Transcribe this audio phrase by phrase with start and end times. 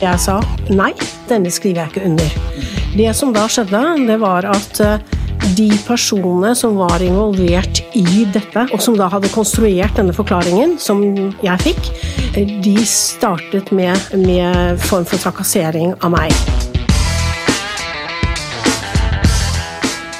[0.00, 0.38] Jeg sa
[0.72, 0.94] nei,
[1.28, 2.36] denne skriver jeg ikke under.
[2.96, 5.02] Det som da skjedde, det var at eh,
[5.58, 11.04] de personene som var involvert i dette, og som da hadde konstruert denne forklaringen som
[11.44, 11.92] jeg fikk,
[12.32, 16.69] eh, de startet med, med form for trakassering av meg.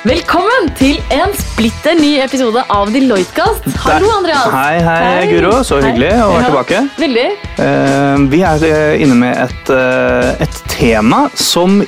[0.00, 3.66] Velkommen til en splitter ny episode av Deloitte-kast.
[3.82, 4.46] Hallo, Andreas.
[4.48, 5.50] Hei, hei, Guro.
[5.60, 6.80] Så hyggelig å være tilbake.
[7.02, 7.24] Veldig.
[7.60, 11.82] Eh, vi er eh, inne med et, eh, et tema som,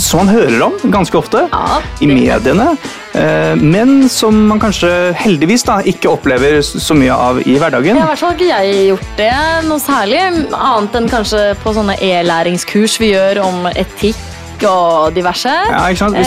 [0.00, 2.72] som man hører om ganske ofte Ja, i mediene,
[3.62, 7.94] men som man kanskje heldigvis da, ikke opplever så mye av i hverdagen.
[7.94, 9.32] Ja, I hvert fall har ikke jeg gjort det
[9.70, 14.33] noe særlig, annet enn kanskje på sånne e-læringskurs vi gjør om etikk
[14.68, 15.50] og diverse.
[15.70, 16.18] Ja, ikke sant?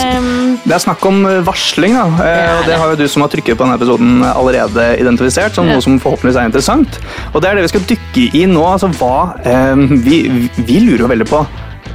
[0.64, 2.06] Det er snakk om eh, varsling, da.
[2.24, 5.68] eh, og det har jo du som har trykket på denne episoden allerede identifisert som
[5.68, 7.00] noe som forhåpentligvis er interessant.
[7.32, 8.66] Og det er det vi skal dykke i nå.
[8.66, 9.14] altså hva
[9.46, 10.20] eh, vi,
[10.58, 11.42] vi lurer jo veldig på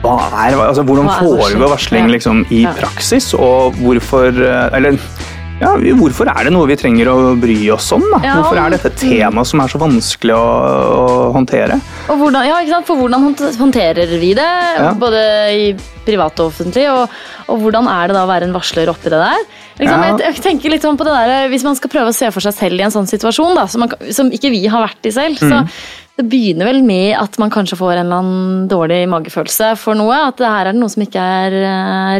[0.04, 2.09] hva er, altså, hvordan er foregår varsling?
[2.11, 4.98] liksom, i praksis, og hvorfor eh, Eller
[5.62, 8.04] ja, hvorfor er det noe vi trenger å bry oss om?
[8.12, 8.20] da?
[8.26, 11.78] Ja, Hvorfor er dette et tema som er så vanskelig å, å håndtere?
[12.10, 12.88] Og hvordan, ja, ikke sant?
[12.90, 13.28] For hvordan
[13.62, 14.92] håndterer vi det, Ja.
[15.00, 15.22] både
[15.54, 15.66] i
[16.04, 16.88] privat og offentlig?
[16.92, 17.10] Og,
[17.48, 19.45] og hvordan er det da å være en varsler oppi det der?
[19.80, 20.12] Liksom, Ja.
[20.12, 22.42] jeg, jeg tenker litt sånn på det der, Hvis man skal prøve å se for
[22.45, 25.12] seg selv i en sånn situasjon, da, som, man, som ikke vi har vært i
[25.16, 25.50] selv, Mm.
[25.50, 29.97] så det begynner vel med at man kanskje får en eller annen dårlig magefølelse for
[29.97, 30.14] noe.
[30.28, 31.55] At det her er det noe som ikke er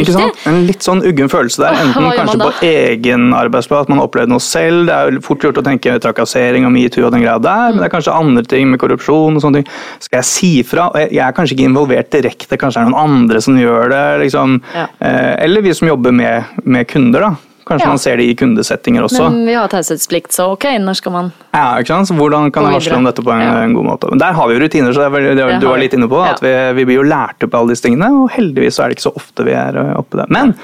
[0.02, 0.08] riktig.
[0.08, 0.40] Ikke sant?
[0.50, 1.78] En litt sånn uggen følelse der.
[1.84, 4.88] Enten kanskje på egen arbeidsplass, at man opplevd noe selv.
[4.90, 7.84] Det er jo fort gjort å tenke trakassering og metoo og den greia der, men
[7.84, 9.70] det er kanskje andre ting med korrupsjon og sånne ting.
[10.02, 10.90] Skal jeg si fra?
[10.98, 14.06] Jeg jeg er kanskje ikke involvert direkte, kanskje det er noen andre som gjør det.
[14.26, 14.58] liksom.
[14.74, 14.88] Ja.
[15.06, 17.53] Eh, Eller vi som jobber med, med kunder, da.
[17.66, 17.90] Kanskje Ja.
[17.90, 19.30] man ser det i kundesettinger også.
[19.32, 22.08] Men vi har taushetsplikt, så ok, når skal man Ja, ikke sant?
[22.10, 23.62] Så Hvordan kan jeg varsle om dette på en, Ja.
[23.64, 24.10] en god måte?
[24.10, 26.08] Men Der har vi jo rutiner, så det er det, Det du var litt inne
[26.10, 26.20] på.
[26.24, 28.98] At vi, vi blir jo lært opp alle disse tingene, og heldigvis så er det
[28.98, 30.26] ikke så ofte vi er eh, oppe der.
[30.30, 30.56] Men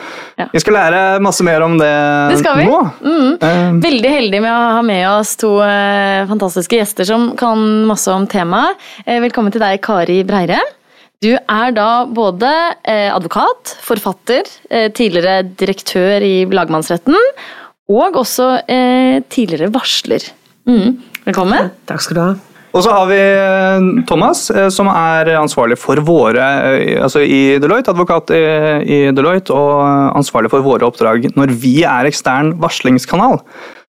[0.51, 1.93] vi skal lære masse mer om det,
[2.31, 2.65] Det skal vi.
[2.65, 2.91] nå.
[3.03, 3.81] Mm.
[3.81, 8.25] Veldig heldig med å ha med oss to eh, fantastiske gjester som kan masse om
[8.27, 8.75] temaet.
[9.05, 10.59] Eh, velkommen til deg, Kari Breire.
[11.19, 12.49] Du er da både
[12.87, 17.17] eh, advokat, forfatter, eh, tidligere direktør i lagmannsretten,
[17.91, 20.29] og også eh, tidligere varsler.
[20.69, 20.95] Mm.
[21.25, 21.73] Velkommen.
[21.89, 22.29] Takk skal du ha.
[22.69, 23.17] Og så har vi
[24.07, 26.43] Thomas, som er ansvarlig for våre
[27.01, 28.41] Altså i Deloitte, advokat i,
[28.85, 33.41] i Deloitte, og ansvarlig for våre oppdrag når vi er ekstern varslingskanal.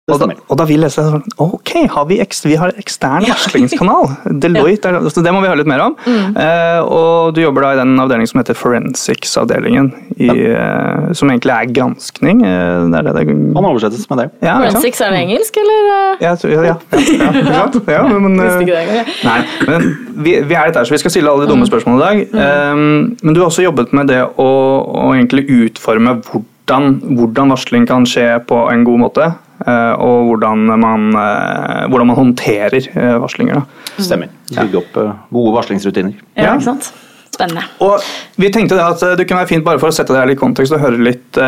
[0.09, 3.21] Og da, og da vil jeg se sånn Ok, har vi, ekst, vi har ekstern
[3.27, 4.07] varslingskanal.
[4.43, 5.93] Deloitte, er, så det må vi høre litt mer om.
[6.09, 9.91] Eh, og du jobber da i den avdelingen som heter Forensics-avdelingen.
[10.17, 12.41] i, eh, som egentlig er granskning.
[12.41, 14.25] Uh, det er det det Kan oversettes med det.
[14.41, 14.55] ja.
[14.63, 15.85] Forensics, er det engelsk, eller?
[15.93, 19.13] Ja, ja, ja, ja, ja, men, eh.
[19.27, 19.37] Nei,
[19.69, 19.87] men
[20.17, 22.73] vi, vi er litt der, så vi skal stille alle de dumme spørsmålene i dag.
[22.73, 24.49] Um, men du har også jobbet med det å,
[24.81, 26.91] å egentlig utforme hvordan,
[27.21, 29.31] hvordan varsling kan skje på en god måte.
[29.65, 33.61] Eh, og hvordan man, eh, hvordan man håndterer eh, varslinger.
[33.61, 34.01] Da.
[34.01, 34.33] Stemmer.
[34.51, 34.99] Bygge opp
[35.31, 36.19] gode varslingsrutiner.
[36.35, 36.91] Ja, ikke sant?
[37.31, 37.63] Spennende.
[37.81, 38.03] Og
[38.41, 40.37] vi tenkte det at det kunne være fint bare for å sette det her litt
[40.37, 41.39] i kontekst og høre litt,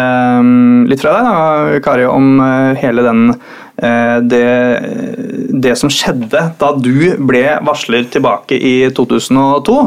[0.88, 2.40] litt fra deg, da, Kari, om
[2.80, 4.48] hele den eh, det,
[5.66, 9.78] det som skjedde da du ble varsler tilbake i 2002.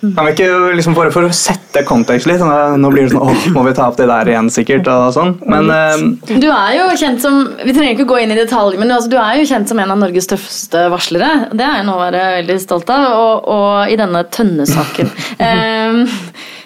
[0.00, 3.24] Kan vi ikke liksom bare for å sette kontekst litt sånn, Nå blir det sånn
[3.26, 4.88] åh, må vi ta opp det der igjen, sikkert.
[4.88, 5.34] og sånn.
[5.50, 8.88] Men uh, Du er jo kjent som Vi trenger ikke gå inn i detalj, men
[8.88, 11.50] du, altså, du er jo kjent som en av Norges tøffeste varslere.
[11.52, 13.10] Det er jeg nå å være veldig stolt av.
[13.10, 15.12] Og, og i denne Tønne-saken
[15.46, 16.16] eh,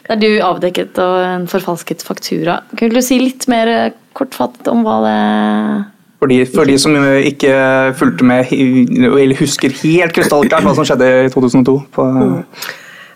[0.05, 2.61] der du avdekket en forfalsket faktura.
[2.79, 5.19] Kunne du si litt mer kortfattet om hva det
[6.25, 7.53] for de, for de som ikke
[7.99, 12.07] fulgte med eller husker helt krystallklart hva som skjedde i 2002 på,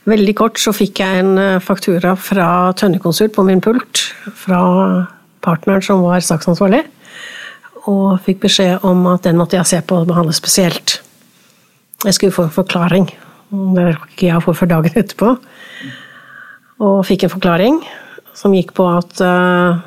[0.08, 2.48] Veldig kort så fikk jeg en eh, faktura fra
[2.78, 4.06] Tønnekonsult på min pult.
[4.40, 4.60] Fra
[5.44, 6.84] partneren som var saksansvarlig.
[7.88, 10.98] Og fikk beskjed om at den måtte jeg se på og behandle spesielt.
[12.04, 13.08] Jeg skulle få en forklaring.
[13.48, 15.34] Det rakk ikke jeg å få før dagen etterpå.
[16.84, 17.78] Og fikk en forklaring
[18.36, 19.80] som gikk på at uh,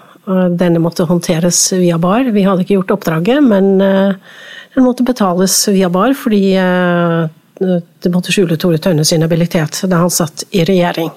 [0.59, 2.25] denne måtte håndteres via bar.
[2.33, 4.17] Vi hadde ikke gjort oppdraget, men uh,
[4.75, 7.29] den måtte betales via bar fordi eh,
[7.61, 11.11] det måtte skjule Tore Tønne sin habilitet da han satt i regjering.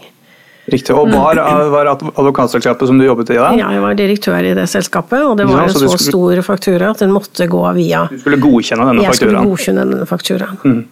[0.73, 0.95] Riktig.
[0.97, 1.37] Og var,
[1.73, 3.51] var advokatselskapet som du jobbet i da?
[3.59, 6.15] Ja, jeg var direktør i det selskapet, og det var en så en så skulle-
[6.15, 10.09] stor faktura at den måtte gå via Du skulle godkjenne denne Jeg skulle godkjenne denne
[10.09, 10.87] fakturaen.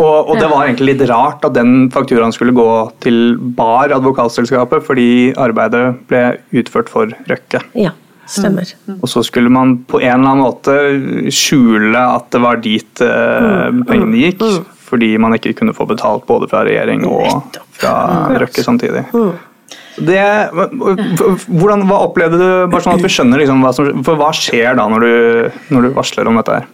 [0.00, 2.68] Og, og det var egentlig litt rart at den fakturaen skulle gå
[3.02, 6.22] til Bar advokatselskapet, fordi arbeidet ble
[6.62, 7.60] utført for Røkke.
[7.74, 7.90] Ja,
[8.30, 8.72] stemmer.
[8.98, 13.68] Og så skulle man på en eller annen måte skjule at det var dit eh,
[13.88, 14.44] pengene gikk.
[14.90, 17.94] fordi man ikke kunne få betalt både fra regjering og fra
[18.42, 19.04] Røkke samtidig.
[20.00, 24.30] Det, hvordan, hva opplevde du, bare sånn at vi skjønner liksom hva som For hva
[24.34, 26.68] skjer da når du, når du varsler om dette her?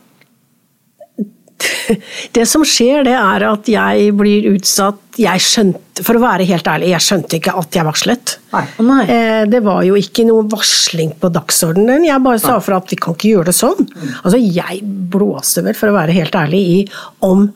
[2.36, 6.66] Det som skjer, det er at jeg blir utsatt jeg skjønte, For å være helt
[6.68, 8.34] ærlig, jeg skjønte ikke at jeg varslet.
[8.52, 8.64] Nei.
[8.84, 8.98] nei.
[9.08, 12.04] Eh, Det var jo ikke noe varsling på dagsordenen.
[12.04, 13.88] Jeg bare sa fra at vi kan ikke gjøre det sånn.
[14.22, 16.78] Altså, jeg blåste vel, for å være helt ærlig, i
[17.24, 17.48] om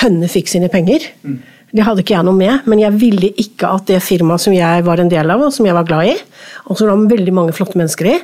[0.00, 1.06] Tønne fikk sine penger.
[1.70, 4.84] Det hadde ikke jeg noe med, men jeg ville ikke at det firmaet som jeg
[4.86, 6.14] var en del av, og som jeg var glad i,
[6.66, 8.14] og som det var veldig mange flotte mennesker i,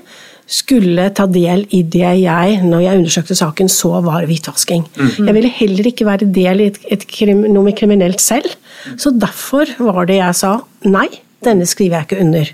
[0.46, 4.84] skulle ta del i det jeg, når jeg undersøkte saken, så var hvitvasking.
[5.18, 8.54] Jeg ville heller ikke være del i et, et krim, noe kriminelt selv.
[8.94, 10.52] Så derfor var det jeg sa
[10.86, 11.08] nei,
[11.44, 12.52] denne skriver jeg ikke under.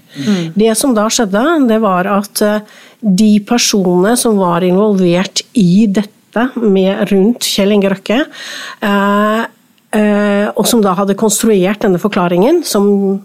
[0.59, 2.65] Det som da skjedde, det var at eh,
[3.03, 8.23] de personene som var involvert i dette med rundt Kjell Inge Røkke,
[8.89, 9.43] eh,
[9.99, 13.21] eh, og som da hadde konstruert denne forklaringen, som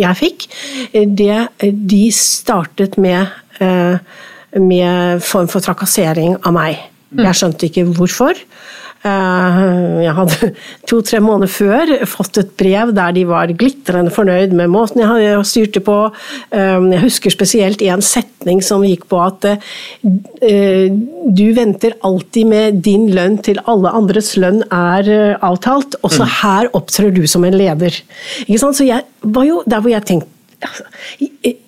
[0.00, 0.46] jeg fikk,
[0.92, 3.26] det, de startet med,
[3.60, 3.98] eh,
[4.58, 6.80] med form for trakassering av meg.
[7.18, 8.38] Jeg skjønte ikke hvorfor.
[9.00, 9.60] Eh,
[10.04, 10.48] Jeg hadde
[10.90, 15.80] to-tre måneder før fått et brev der de var glitrende fornøyd med måten jeg styrte
[15.84, 15.96] på.
[16.52, 20.90] Eh, Jeg husker spesielt en setning som gikk på at eh,
[21.40, 25.08] du venter alltid med din lønn til alle andres lønn er
[25.40, 27.96] avtalt, og så her opptrer du som en leder.
[28.44, 28.76] Ikke sant?
[28.76, 30.84] Så jeg var jo der hvor jeg tenkte altså,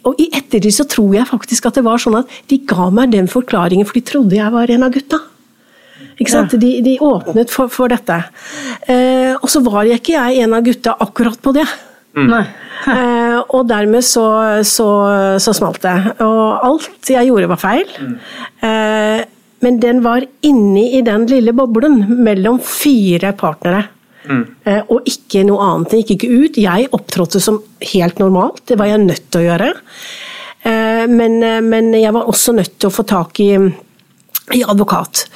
[0.05, 3.14] og I ettertid så tror jeg faktisk at det var sånn at de ga meg
[3.14, 5.20] den forklaringen for de trodde jeg var en av gutta.
[6.22, 6.56] Ikke sant?
[6.60, 8.19] De, de åpnet for, for dette.
[8.90, 11.69] Eh, og så var jeg ikke jeg en av gutta akkurat på det.
[12.19, 12.36] Mm.
[12.82, 14.24] Eh, og dermed så,
[14.66, 14.86] så,
[15.38, 15.92] så smalt det.
[16.24, 17.92] Og alt jeg gjorde var feil.
[18.58, 19.20] Eh,
[19.62, 23.84] men den var inni i den lille boblen mellom fire partnere.
[24.22, 24.42] Mm.
[24.94, 25.92] og ikke noe annet.
[25.92, 26.58] Den gikk ikke ut.
[26.58, 27.60] Jeg opptrådte som
[27.92, 28.64] helt normalt.
[28.66, 29.70] Det var jeg nødt til å gjøre.
[30.62, 33.50] Eh, men, eh, men jeg var også nødt til å få tak i
[34.50, 35.27] i advokat.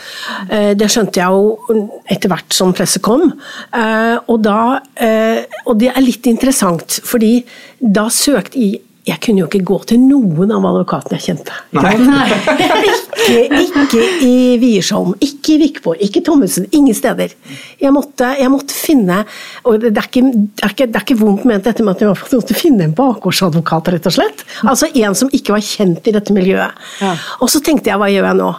[0.51, 3.33] Eh, Det skjønte jeg jo etter hvert som presset kom.
[3.73, 7.45] Eh, Og, da, eh, og det er litt interessant, fordi
[7.81, 8.59] da søkte
[9.07, 11.55] jeg kunne jo ikke gå til noen av advokatene jeg kjente.
[13.27, 17.33] Ikke, ikke i Wiersholm, ikke i Vikborg, ikke Thommessen, ingen steder.
[17.81, 19.23] Jeg måtte, jeg måtte finne
[19.67, 22.05] og det er, ikke, det, er ikke, det er ikke vondt ment dette med at
[22.05, 24.45] jeg måtte finne en bakgårdsadvokat, rett og slett.
[24.63, 26.77] Altså en som ikke var kjent i dette miljøet.
[27.03, 27.17] Ja.
[27.43, 28.53] Og så tenkte jeg, hva gjør jeg nå?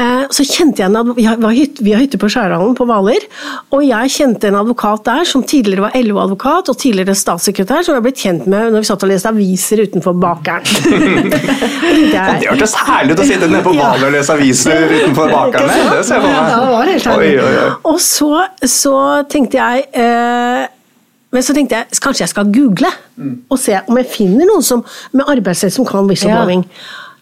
[0.00, 3.26] Eh, Så kjente jeg en advokat Vi har, hytte, har på Skjærhallen på Hvaler,
[3.76, 8.04] og jeg kjente en advokat der som tidligere var LO-advokat og tidligere statssekretær, som jeg
[8.06, 10.64] ble kjent med når vi satt og leste aviser utenfor bakeren.
[12.14, 15.68] det hørtes herlig ut å sitte nede på Hvaler og lese aviser utenfor bakeren!
[15.92, 17.30] Det ser jeg for Ja, det var helt herlig.
[17.44, 17.70] oi, oi.
[17.92, 18.32] Og så,
[18.64, 18.96] så
[19.28, 20.64] tenkte jeg eh,
[21.36, 22.88] Men så tenkte jeg kanskje jeg skal google
[23.52, 24.80] og se om jeg finner noen som,
[25.12, 26.64] med arbeidsrett som kan whistleblowing.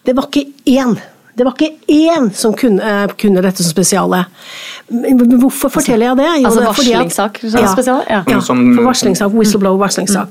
[0.07, 0.95] Det var ikke én.
[1.37, 4.25] Det var ikke én som kunne, eh, kunne dette som spesiale.
[4.89, 6.29] Hvorfor forteller jeg det?
[6.41, 6.65] Jo, Altså er
[7.07, 8.01] varslingssak som?
[8.09, 8.23] Ja.
[8.27, 10.27] Ja, for varslingssak, whistleblower-varslingssak.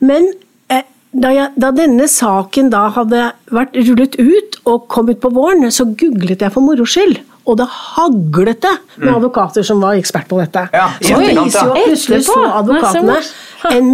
[0.00, 0.32] Men
[0.70, 0.82] eh,
[1.12, 5.84] da, jeg, da denne saken da hadde vært rullet ut og kommet på våren, så
[5.96, 7.18] googlet jeg for moro skyld.
[7.46, 10.66] Og det haglet det med advokater som var ekspert på dette.
[10.74, 13.18] Ja, så viser jo plutselig så advokatene
[13.70, 13.90] en,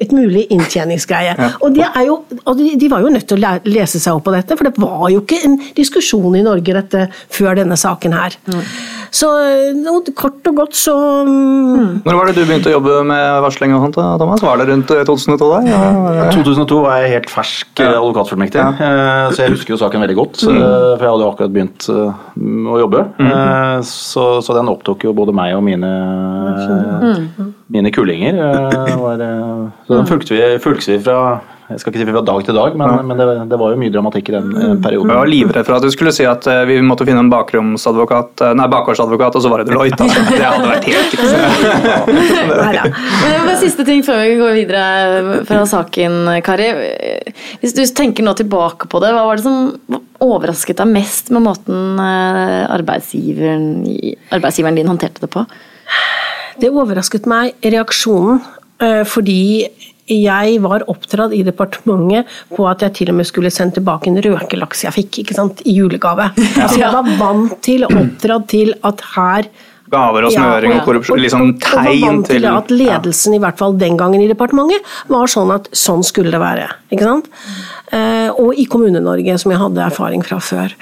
[0.00, 1.34] et mulig inntjeningsgreie.
[1.60, 4.26] Og, de, er jo, og de, de var jo nødt til å lese seg opp
[4.28, 8.16] på dette, for det var jo ikke en diskusjon i Norge dette før denne saken
[8.16, 8.38] her.
[9.14, 9.30] Så
[9.90, 10.94] og kort og godt så
[11.26, 14.42] mm, Når var det du begynte å jobbe med varsling og sånt, Thomas?
[14.44, 15.50] Var det rundt eh, 2002?
[15.52, 15.60] da?
[15.66, 15.82] Ja,
[16.18, 16.28] ja.
[16.34, 17.90] 2002 var jeg helt fersk ja.
[17.96, 19.28] advokatfullmektig, ja.
[19.32, 20.42] så jeg husker jo saken veldig godt.
[20.46, 20.58] Mm.
[20.62, 22.24] For jeg hadde jo akkurat begynt eh,
[22.72, 23.04] å jobbe.
[23.20, 23.86] Mm.
[23.86, 25.92] Så, så den opptok jo både meg og mine,
[27.66, 28.34] mine kullinger.
[28.34, 31.20] eh, Var, eh, så den fulgte vi, fulgte vi fra
[31.66, 33.90] jeg skal ikke si fra dag til dag, men, men det, det var jo mye
[33.90, 35.10] dramatikk i den eh, perioden.
[35.10, 38.68] Jeg var livredd for at du skulle si at vi måtte finne en bakromsadvokat, nei,
[38.70, 39.98] bakgårdsadvokat, og så var det Deloitte.
[39.98, 40.22] Altså.
[40.30, 41.16] Det hadde vært helt
[42.78, 42.84] ja.
[42.86, 46.70] Men bare siste ting før vi går videre fra saken, Kari.
[47.64, 51.48] Hvis du tenker nå tilbake på det, hva var det som overrasket deg mest med
[51.48, 53.82] måten arbeidsgiveren,
[54.38, 55.42] arbeidsgiveren din håndterte det på?
[56.60, 58.40] Det overrasket meg reaksjonen,
[58.80, 59.40] eh, fordi
[60.06, 64.20] jeg var oppdratt i departementet på at jeg til og med skulle sende tilbake en
[64.22, 66.28] røkelaks jeg fikk ikke sant, i julegave.
[66.62, 69.50] Altså jeg var vant til og oppdratt til at her
[69.86, 71.20] Gaver og smøring Ja, og korrupsjon.
[71.22, 74.26] Liksom tegn og var vant til til at ledelsen, i hvert fall den gangen i
[74.26, 74.82] departementet,
[75.12, 76.66] var sånn at sånn skulle det være.
[76.90, 77.28] Ikke sant?
[77.94, 80.74] eh, og i Kommune-Norge, som jeg hadde erfaring fra før.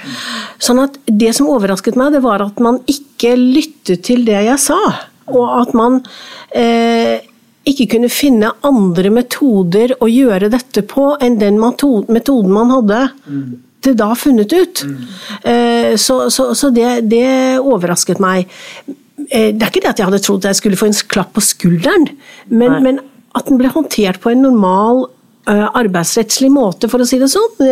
[0.57, 4.59] Sånn at Det som overrasket meg, det var at man ikke lyttet til det jeg
[4.59, 4.81] sa.
[5.33, 6.01] Og at man
[6.57, 7.23] eh,
[7.65, 13.07] ikke kunne finne andre metoder å gjøre dette på enn den metoden man hadde
[13.85, 14.85] til da funnet ut.
[15.45, 17.27] Eh, så, så, så det, det,
[17.61, 18.49] overrasket meg.
[19.29, 21.45] Eh, det er ikke det at jeg hadde trodd jeg skulle få en klapp på
[21.45, 22.09] skulderen,
[22.53, 23.03] men, men
[23.35, 25.07] at den ble håndtert på en normal
[25.51, 27.65] eh, arbeidsrettslig måte, for å si det sånn.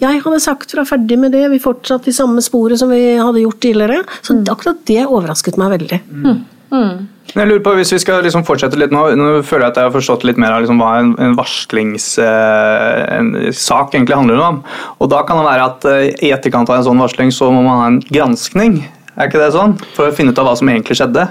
[0.00, 3.44] Jeg hadde sagt fra ferdig med det, vi fortsatte i samme sporet som vi hadde
[3.44, 4.06] gjort tidligere.
[4.22, 6.02] Så akkurat det overrasket meg veldig.
[6.10, 6.40] Mm.
[6.70, 7.08] Mm.
[7.30, 9.88] Jeg lurer på, Hvis vi skal liksom fortsette litt nå, nå føler jeg at jeg
[9.88, 14.62] har forstått litt mer av liksom hva en, en varslingssak eh, egentlig handler om.
[14.98, 17.60] Og Da kan det være at eh, i etterkant av en sånn varsling så må
[17.66, 18.80] man ha en granskning.
[19.16, 19.76] Er ikke det sånn?
[19.96, 21.26] For å finne ut av hva som egentlig skjedde.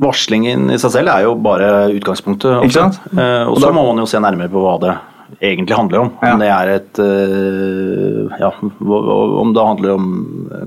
[0.00, 2.64] Varslingen i seg selv er jo bare utgangspunktet.
[2.66, 2.96] Ikke sant?
[3.14, 4.94] Eh, og så må man jo se nærmere på hva det
[5.40, 6.10] egentlig handler om.
[6.22, 10.06] Om det er et eh, ja, om det handler om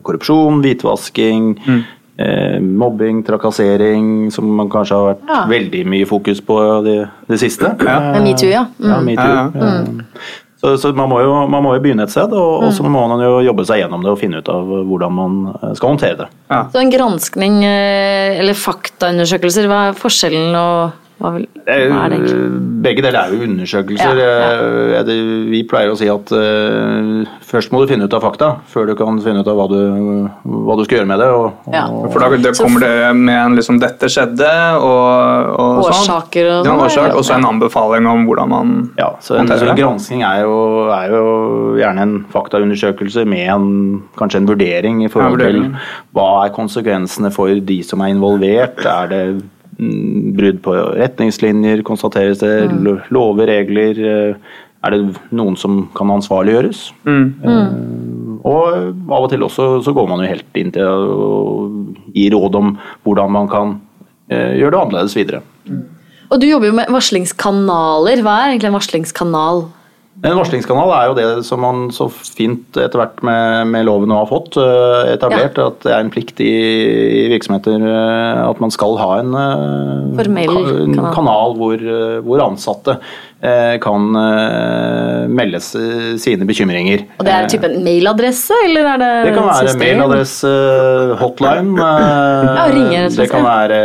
[0.05, 1.81] korrupsjon, hvitvasking, mm.
[2.17, 5.41] Eh, mobbing, trakassering, som man kanskje har vært ja.
[5.51, 6.95] veldig mye fokus på det,
[7.29, 7.69] det siste.
[7.85, 7.97] Ja.
[8.15, 8.63] Eh, Metoo, ja.
[8.79, 8.89] Mm.
[8.89, 9.99] ja, me ja mm.
[10.57, 12.71] Så, så man, må jo, man, må jo, begynne et sted, og, mm.
[12.73, 15.75] så må man jo jobbe seg gjennom det og finne ut av hvordan man eh,
[15.77, 16.29] skal håndtere det.
[16.73, 20.57] Så en granskning eller faktaundersøkelser, hva er forskjellen?
[20.57, 22.57] og hva, vil, hva er det egentlig?
[22.85, 24.19] Begge deler er jo undersøkelser.
[24.21, 24.33] Ja,
[24.93, 24.99] ja.
[25.01, 28.91] Eh, vi pleier å si at uh, først må du finne ut av fakta, før
[28.91, 29.79] du kan finne ut av hva du,
[30.45, 31.29] hva du skal gjøre med det.
[31.33, 31.87] Og, ja.
[31.89, 36.69] og, For da det kommer det med en liksom 'dette skjedde' og, og Årsaker og
[36.69, 36.85] sånn.
[36.85, 40.45] Årsak, og så en anbefaling om hvordan man Ja, så en, så en gransking er
[40.45, 40.55] jo,
[40.93, 41.25] er jo,
[41.81, 43.69] gjerne en faktaundersøkelse med en,
[44.21, 45.63] kanskje en vurdering i forhold til
[46.13, 48.85] hva er konsekvensene for de som er involvert.
[48.85, 49.23] Er det
[49.77, 53.09] brudd på retningslinjer, konstateres det, mm.
[53.13, 53.99] lover, regler.
[54.01, 54.55] Eh,
[54.85, 55.01] er det
[55.35, 56.81] noen som kan ansvarliggjøres?
[57.07, 57.27] Mm.
[57.43, 58.39] Mm.
[58.47, 61.29] Og av og til også så går man jo helt inn til å
[62.15, 62.73] gi råd om
[63.05, 63.77] hvordan man kan
[64.31, 65.41] eh, gjøre det annerledes videre.
[65.67, 65.85] Mm.
[66.27, 68.21] Og Du jobber jo med varslingskanaler.
[68.25, 69.65] Hva er egentlig en varslingskanal?
[70.25, 74.25] En varslingskanal er jo det som man så fint etter hvert med, med loven har
[74.29, 75.59] fått eh, etablert.
[75.59, 75.67] Ja.
[75.69, 80.25] At det er en plikt i, i, virksomheter eh, at man skal ha en, eh,
[80.25, 81.85] en kanal, kanal hvor,
[82.25, 82.97] hvor, ansatte
[83.83, 87.03] kan eh, melde sine bekymringer.
[87.19, 89.83] Og Det er type en mailadresse, eller er det Det kan være system?
[89.83, 90.53] mailadresse,
[91.21, 91.77] hotline.
[91.77, 93.79] ja, ringer, det kan være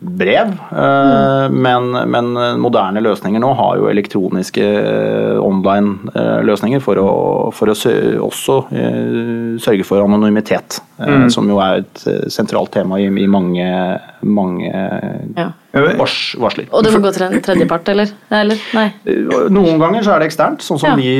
[0.00, 0.52] brev.
[0.72, 1.60] Mm.
[1.62, 4.66] Men, men, moderne løsninger nå har jo elektroniske
[5.42, 7.08] online løsninger for å,
[7.54, 7.78] for å
[8.26, 8.60] også
[9.62, 10.80] sørge for anonymitet.
[10.98, 11.28] Mm.
[11.30, 12.00] Som jo er et
[12.34, 13.66] sentralt tema i, i mange,
[14.26, 14.70] mange
[15.38, 16.68] ja vars, varsler.
[16.72, 18.12] Og det må gå til en tredjepart, eller?
[18.34, 18.62] eller?
[18.76, 18.86] Nei.
[19.52, 20.96] Noen ganger så er det eksternt, sånn som ja.
[20.98, 21.10] vi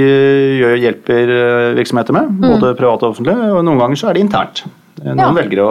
[0.60, 2.30] gjør, hjelper eh, virksomheter med.
[2.38, 2.46] Mm.
[2.54, 3.50] Både private og offentlige.
[3.58, 4.64] Og noen ganger så er det internt.
[5.02, 5.28] Noen ja.
[5.36, 5.70] velger å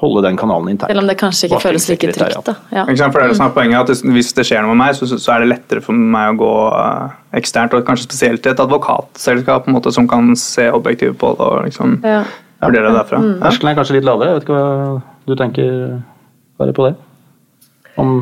[0.00, 0.92] holde den kanalen internt.
[0.92, 2.44] Selv om det kanskje ikke føles like trygt.
[2.46, 2.54] Da.
[2.72, 2.84] Ja.
[2.88, 5.08] For det er det som er poenget, at Hvis det skjer noe med meg, så,
[5.12, 7.76] så er det lettere for meg å gå uh, eksternt.
[7.76, 11.50] Og kanskje spesielt til et advokatselskap på en måte, som kan se objektivt på det
[11.50, 12.22] og liksom ja.
[12.68, 13.22] Vurdere det derfra.
[13.22, 13.38] Mm.
[13.44, 14.32] Terskelen er kanskje litt lavere.
[14.32, 14.98] Jeg vet ikke hva
[15.30, 15.72] du tenker
[16.60, 16.92] bare på det?
[18.00, 18.12] Om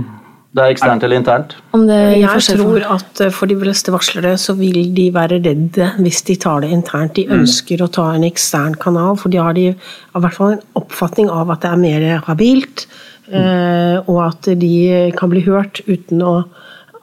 [0.56, 1.56] det er eksternt eller internt?
[1.76, 6.38] jeg tror at eh, for de fleste varslere så vil de være redde hvis de
[6.40, 7.14] tar det internt.
[7.18, 7.34] De mm.
[7.40, 11.28] ønsker å ta en ekstern kanal, for de har de, i hvert fall en oppfatning
[11.30, 12.86] av at det er mer habilt,
[13.28, 14.08] mm.
[14.08, 14.72] og at de
[15.18, 16.34] kan bli hørt uten å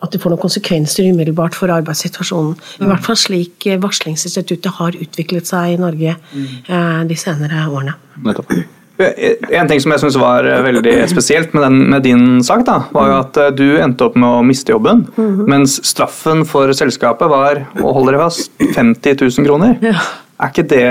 [0.04, 2.56] at det får noen konsekvenser umiddelbart for arbeidssituasjonen.
[2.80, 2.90] I mm.
[2.92, 6.18] hvert fall slik eh, varslingsinstituttet har utviklet seg i Norge
[6.66, 7.96] de senere årene.
[8.26, 8.52] Nettopp.
[8.96, 12.78] En ting som jeg synes var eh, veldig spesielt med, den, med, din sak, da,
[12.96, 15.04] var at eh, du endte opp med å miste jobben.
[15.18, 15.50] Mm -hmm.
[15.52, 19.76] Mens straffen for selskapet var og hold dere fast 50 000 kroner.
[19.82, 20.00] Ja.
[20.36, 20.84] Er ikke det,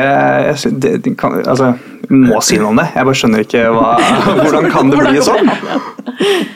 [0.80, 1.74] det, det kan, altså,
[2.08, 2.86] må si noe om det.
[2.94, 3.90] Jeg bare skjønner ikke hva,
[4.40, 5.50] hvordan kan det bli sånn.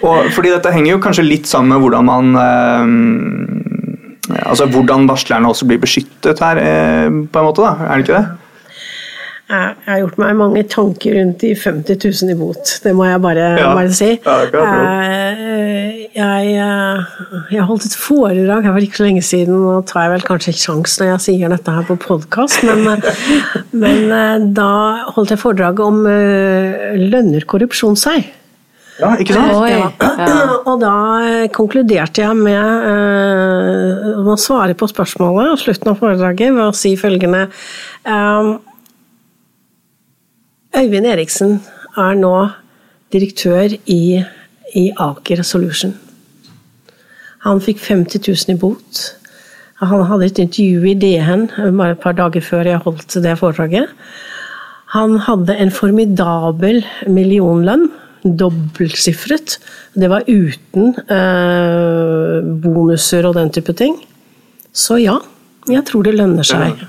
[0.07, 2.87] Og, fordi dette henger jo kanskje litt sammen med hvordan man eh,
[4.45, 7.65] altså Hvordan varslerne også blir beskyttet her, eh, på en måte.
[7.65, 8.48] da, Er det ikke det?
[9.49, 13.21] Jeg har gjort meg mange tanker rundt de 50 000 i bot, det må jeg
[13.25, 13.71] bare, ja.
[13.73, 14.11] bare si.
[14.21, 17.15] Ja, eh, jeg, eh,
[17.55, 20.53] jeg, holdt et foredrag her for ikke så lenge siden, nå tar jeg vel kanskje
[20.53, 24.69] ikke sjans når jeg sier dette her på podkast, men, eh, men, da
[25.17, 26.05] holdt jeg foredraget om
[27.09, 28.29] lønner korrupsjon seg?
[28.99, 29.57] Ja, ikke sant?
[29.63, 29.89] Oi, ja.
[30.69, 30.95] Og da
[31.57, 37.47] konkluderte jeg med å svare på spørsmålet og slutten av foredraget ved å si følgende
[40.77, 41.61] Øyvind Eriksen
[41.97, 42.35] er nå
[43.13, 44.21] direktør i,
[44.77, 45.95] i Aker Solution.
[47.47, 49.01] Han fikk 50 000 i bot.
[49.81, 51.47] Han hadde et intervju i DN
[51.79, 53.89] bare et par dager før jeg holdt det foredraget.
[54.93, 57.89] Han hadde en formidabel millionlønn,
[58.25, 59.57] dobbeltsifret.
[59.95, 63.97] Det var uten eh, bonuser og den type ting.
[64.73, 65.17] Så ja,
[65.69, 66.85] jeg tror det lønner seg.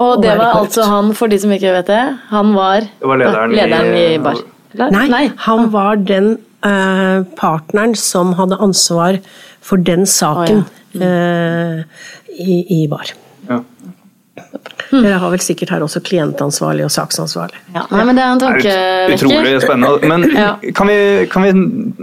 [0.00, 3.20] Og det var altså han, for de som ikke vet det, han var, Det var
[3.20, 4.38] lederen i- lederen i bar.
[4.80, 6.30] Nei, Nei, han var den
[6.64, 9.18] uh, partneren som hadde ansvar
[9.60, 10.62] for den saken
[10.94, 11.82] eh,
[12.40, 13.10] i, i bar.
[14.90, 15.00] Ja.
[15.04, 17.60] Dere har vel sikkert her også klientansvarlig og saksansvarlig.
[17.76, 20.08] Ja, nei, men det er en tanke, er ut- utrolig spennende.
[20.10, 20.48] Men Ja.
[20.74, 20.96] kan vi,
[21.30, 21.52] kan vi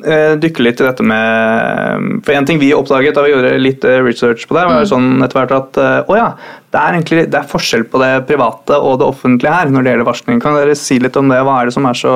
[0.08, 3.84] eh, dykke litt i dette med For en ting vi oppdaget da vi gjorde litt
[3.84, 6.30] eh, research på det, var jo sånn etter hvert at eh, å ja,
[6.72, 9.94] det er egentlig det er forskjell på det private og det offentlige her når det
[9.96, 10.40] gjelder varsling.
[10.44, 11.44] Kan dere si litt om det?
[11.44, 12.16] Hva er det som er så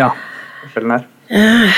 [0.00, 0.10] Ja,
[0.64, 1.06] forskjellen her?
[1.30, 1.70] Eh,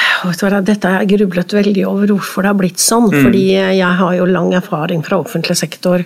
[0.64, 3.10] Dette har jeg grublet veldig over hvorfor det har blitt sånn.
[3.12, 6.04] Fordi jeg har jo lang erfaring fra offentlig sektor.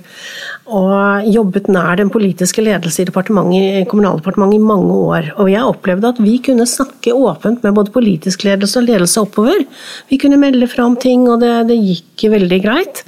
[0.67, 5.33] Og jobbet nær den politiske ledelse i departementet, Kommunaldepartementet i mange år.
[5.38, 9.62] Og jeg opplevde at vi kunne snakke åpent med både politisk ledelse og ledelse oppover.
[10.11, 13.05] Vi kunne melde fram ting, og det, det gikk veldig greit.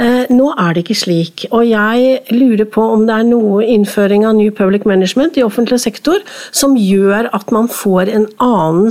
[0.00, 4.24] Eh, Nå er det ikke slik, og jeg lurer på om det er noe innføring
[4.24, 6.22] av New Public Management i offentlig sektor
[6.56, 8.88] som gjør at man får en annen,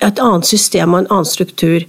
[0.00, 1.82] et annet system og en annen struktur.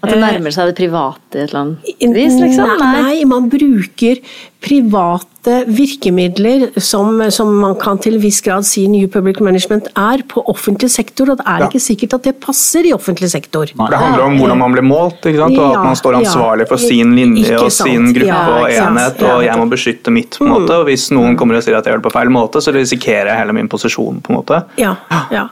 [0.00, 2.70] At det nærmer seg det private et eller annet vis, liksom?
[2.80, 4.16] Nei, nei, man bruker
[4.60, 10.22] private virkemidler som, som man kan til en viss grad si New Public Management er
[10.28, 11.68] på offentlig sektor, og det er Ja.
[11.68, 13.68] ikke sikkert at det passer i offentlig sektor.
[13.76, 15.58] Nei, det handler om hvordan man blir målt, ikke sant?
[15.58, 19.22] og Ja, at man står ansvarlig for sin linje og sin gruppe Ja, og enhet,
[19.22, 20.36] og jeg må beskytte mitt.
[20.38, 22.28] på en måte, og Hvis noen kommer og sier at jeg gjør det på feil
[22.28, 24.20] måte, så risikerer jeg hele min posisjon.
[24.20, 24.64] på en måte.
[24.76, 24.96] Ja,
[25.30, 25.48] ja.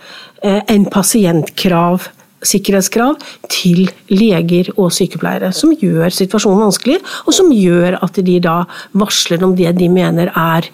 [0.43, 2.11] eh, enn pasientkrav
[2.45, 3.17] sikkerhetskrav
[3.51, 8.61] til leger og sykepleiere, som gjør situasjonen vanskelig, og som gjør at de da
[8.99, 10.69] varsler om det de mener er,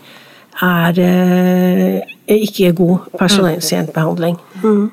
[0.60, 1.00] er
[2.28, 4.38] ikke god pasientbehandling.
[4.62, 4.86] Mm.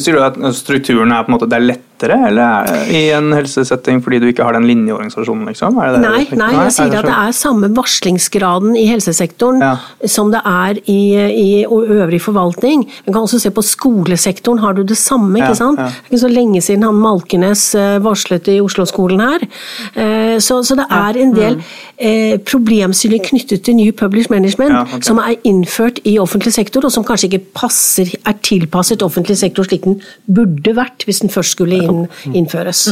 [0.00, 3.28] Sier du at strukturen er på en måte det er lettere eller er, i en
[3.36, 5.44] helsesetting fordi du ikke har den linjeorganisasjonen?
[5.50, 5.76] liksom?
[5.78, 9.76] Det det Nei, nei, jeg sier at det er samme varslingsgraden i helsesektoren Ja.
[10.08, 12.86] som det er i, i øvrig forvaltning.
[13.06, 15.78] Man kan også se på skolesektoren, har du det samme, ikke sant?
[15.78, 15.84] ja.
[15.86, 19.46] Det er ikke så lenge siden han Malkenes eh, varslet i Oslo-skolen her.
[19.94, 21.60] Eh, Så, så det er en del
[21.98, 25.04] eh, problemstillinger knyttet til New Publish Management Ja, ok.
[25.04, 29.68] som er innført i offentlig sektor, og som kanskje ikke passer, er tilpasset offentlig sektor
[29.68, 32.86] slik den burde vært hvis den først skulle inn, innføres.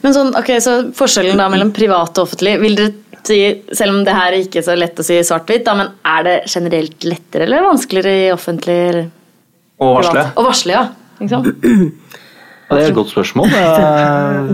[0.00, 2.94] Men sånn, ok, så forskjellen da mellom privat og offentlig, vil dere
[3.28, 3.38] si,
[3.76, 7.04] selv om det her er ikke så lett å si svart-hvitt, men er det generelt
[7.04, 9.10] lettere eller vanskeligere i offentlig eller
[9.84, 10.24] Og varsle.
[10.32, 10.86] Å varsle, ja.
[11.20, 11.46] Liksom.
[12.64, 13.50] Ja, det er et godt spørsmål.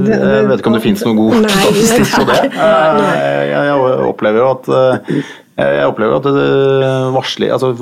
[0.00, 2.38] Eh, Jeg vet ikke om det finnes noen god statistikk på det.
[2.58, 5.20] Eh, Jeg jeg opplever jo at eh,
[5.60, 6.26] jeg opplever at
[7.14, 7.74] varsling, altså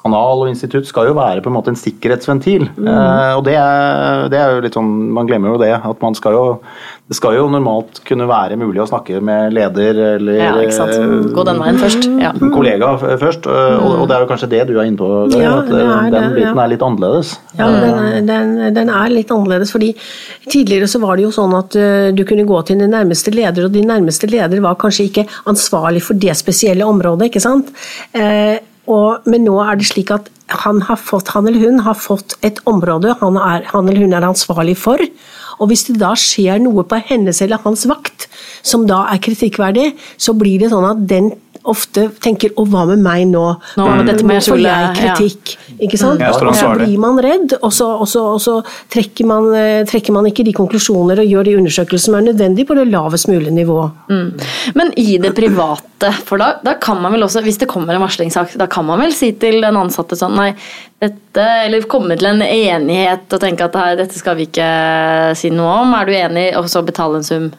[0.00, 2.68] varslingskanal og institutt skal jo være på en måte en sikkerhetsventil.
[2.78, 5.72] Eh, Og det er, det er jo litt sånn, Man glemmer jo det.
[5.84, 6.60] at man skal jo,
[7.10, 11.32] Det skal jo normalt kunne være mulig å snakke med leder eller Ja, ikke sant.
[11.34, 12.06] Gå den veien først.
[12.20, 12.30] Ja.
[12.32, 13.46] kollega f- først.
[13.50, 15.28] Og, og det er jo kanskje det du er inne på.
[15.28, 16.62] det, Ja, at er den det, biten ja.
[16.64, 17.38] er litt annerledes.
[17.58, 19.92] Ja, den, er- den, den er litt annerledes, fordi
[20.48, 23.66] tidligere så var det jo sånn at eh, du kunne gå til din nærmeste leder,
[23.66, 27.68] og din nærmeste leder var kanskje ikke ansvarlig for det spesielle området, ikke sant?
[28.14, 30.30] Eh, og, men nå er det slik at
[30.64, 34.26] han, fått, han eller hun har fått et område han, er, han eller hun er
[34.26, 35.02] ansvarlig for.
[35.60, 38.26] Og hvis det da skjer noe på hennes eller hans vakt
[38.66, 41.30] som da er kritikkverdig, så blir det sånn at den
[41.68, 44.92] ofte tenker 'å, hva med meg nå?' Nå, dette må jeg får jeg ja.
[44.96, 45.56] kritikk.
[45.80, 46.20] Ikke sant?
[46.20, 49.84] Ja, Og så blir man redd, og så, og så, og så trekker, man, eh,
[49.84, 53.28] trekker man ikke de konklusjoner og gjør de undersøkelser som er nødvendig på det lavest
[53.28, 53.90] mulige nivå.
[54.74, 58.04] Men i det private, for da, da kan man vel også, hvis det kommer en
[58.04, 60.52] varslingssak, da kan man vel si til den ansatte sånn nei,
[61.00, 65.80] dette, eller komme til en enighet og tenke at dette skal vi ikke si noe
[65.84, 65.94] om.
[65.96, 67.50] Er du enig, og så betale en sum?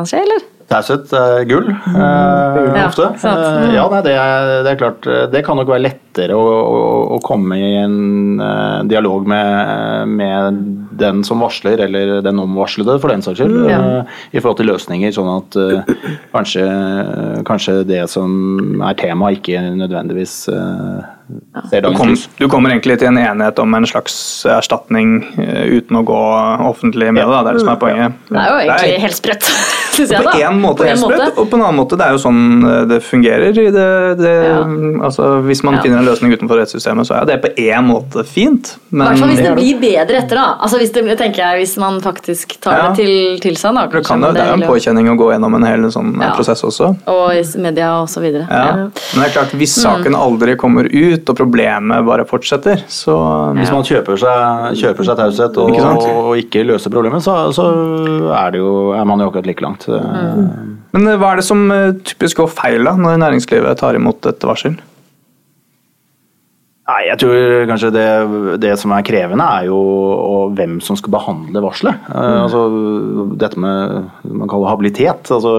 [0.00, 0.48] kanskje, eller?
[0.70, 3.08] Taushet er gull, uh, Ja, ofte.
[3.26, 5.06] Eh, ja, nei, det, er, det er klart.
[5.10, 6.82] eh, Det kan nok være lettere å, å,
[7.16, 7.96] å komme i en
[8.38, 10.60] uh, dialog med, med
[11.00, 13.58] den som varsler, eller den omvarslede, for den saks skyld.
[13.66, 13.80] Ja.
[13.82, 15.94] uh, I forhold til løsninger, sånn at eh,
[16.36, 16.66] kanskje,
[17.50, 18.30] kanskje det som
[18.86, 21.00] er tema, ikke nødvendigvis eh,
[21.70, 22.28] ser Du, dagens kom, lys.
[22.38, 24.14] du kommer egentlig til en enighet om en slags
[24.46, 26.18] erstatning eh, uten å gå
[26.70, 27.30] offentlig med det.
[27.30, 27.42] da.
[27.42, 28.12] Det er det som er poenget.
[28.30, 29.42] Det er jo egentlig helt sprøtt,
[29.96, 30.22] syns jeg.
[30.24, 30.48] på da.
[30.48, 33.00] en måte helt sprøtt, og på en annen måte det er jo sånn eh, det
[33.06, 33.52] fungerer.
[33.56, 33.76] Det,
[34.20, 34.60] det, Ja.
[35.06, 35.82] altså, hvis man Ja.
[35.84, 38.74] finner en løsning utenfor rettssystemet, så er det på en måte fint.
[38.90, 40.46] I Men hvert fall hvis det blir bedre etter, da.
[40.60, 42.88] Altså hvis, det, tenker jeg, hvis man faktisk tar Ja.
[42.88, 43.74] det til, til seg.
[43.74, 46.14] Da, det, kan, jo- det er jo en påkjenning å gå gjennom en hel sånn
[46.20, 46.32] Ja.
[46.36, 46.94] prosess også.
[47.06, 48.46] Og i media og så videre.
[48.50, 48.74] Ja.
[48.76, 53.14] Men det er klart, hvis saken aldri kommer ut, og problemet bare fortsetter, så
[53.58, 57.66] Hvis man kjøper seg, kjøper seg taushet og, Ikke og ikke løser problemet, så, så
[58.32, 59.88] er, det jo, er man jo akkurat like langt.
[59.90, 64.30] Men eh, hva er det som eh, typisk går feil da, når næringslivet tar imot
[64.30, 64.78] et varsel?
[66.88, 68.06] Nei, jeg tror kanskje det,
[68.62, 69.80] det som er krevende, er jo
[70.56, 72.00] hvem som skal behandle varselet.
[72.08, 72.38] Mm.
[72.40, 72.62] altså,
[73.38, 75.30] dette med man kaller habilitet.
[75.30, 75.52] Altså,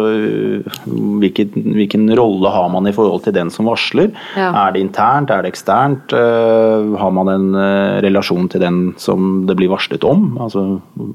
[1.21, 4.11] hvilken, hvilken rolle har man i forhold til den som varsler?
[4.35, 4.49] Ja.
[4.65, 6.15] Er det internt, er det eksternt?
[6.17, 10.33] Eh, har man en eh, relasjon til den som det blir varslet om?
[10.41, 10.65] Altså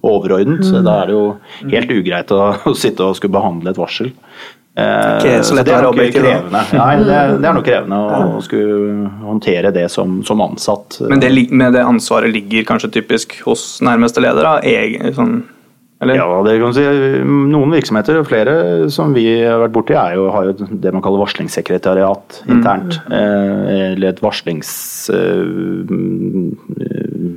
[0.00, 0.64] overordnet.
[0.64, 1.26] Så Da er det jo
[1.74, 4.14] helt ugreit å, å sitte og skulle behandle et varsel.
[4.76, 6.60] Eh, så det er være nok krevende.
[6.76, 10.98] Nei, det, er- det er nok krevende å, å skulle håndtere det som, som ansatt.
[11.08, 14.44] Men det, med det ansvaret ligger kanskje typisk hos nærmeste leder?
[15.16, 15.38] sånn,
[16.04, 16.18] eller?
[16.20, 16.84] Ja, det kan du si.
[17.24, 18.56] Noen virksomheter, og flere
[18.92, 22.98] som vi har vært borti, er jo, har jo det man kaller varslingssekretariat internt.
[23.08, 23.16] Mm.
[23.96, 24.20] eller et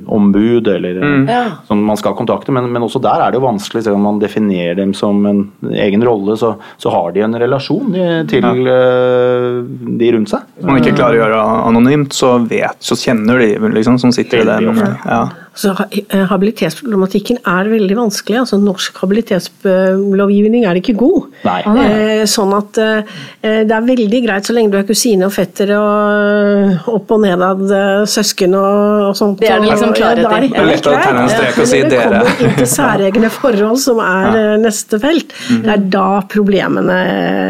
[0.06, 1.28] varslingsombud, eller mm.
[1.66, 2.52] som man skal kontakte.
[2.52, 5.50] Men, men også der er det jo vanskelig, selv om man definerer dem som en
[5.70, 7.92] egen rolle, så, så har de en relasjon
[8.28, 8.54] til ja.
[10.00, 10.40] de rundt seg.
[10.56, 14.12] Hvis man ikke klarer å gjøre det anonymt, så, vet, så kjenner de liksom, som
[14.12, 14.82] sitter i den.
[15.06, 15.28] Ja.
[15.60, 18.38] Så eh, Habilitetsproblematikken er veldig vanskelig.
[18.44, 21.26] altså Norsk habilitetslovgivning er ikke god.
[21.44, 21.58] Nei.
[21.66, 25.72] Eh, Sånn at eh, det er veldig greit så lenge du er kusine og fetter
[25.74, 29.40] og opp og nedad eh, søsken og, og sånt.
[29.42, 30.22] Det er det liksom Og- klarhet i.
[30.22, 31.88] da er Det er lett å tegne en strek og si dere.
[31.88, 32.24] det dere.
[32.24, 34.56] kommer inn til særegne forhold, som er ja.
[34.62, 35.62] neste felt, Mm.
[35.62, 36.98] det er da problemene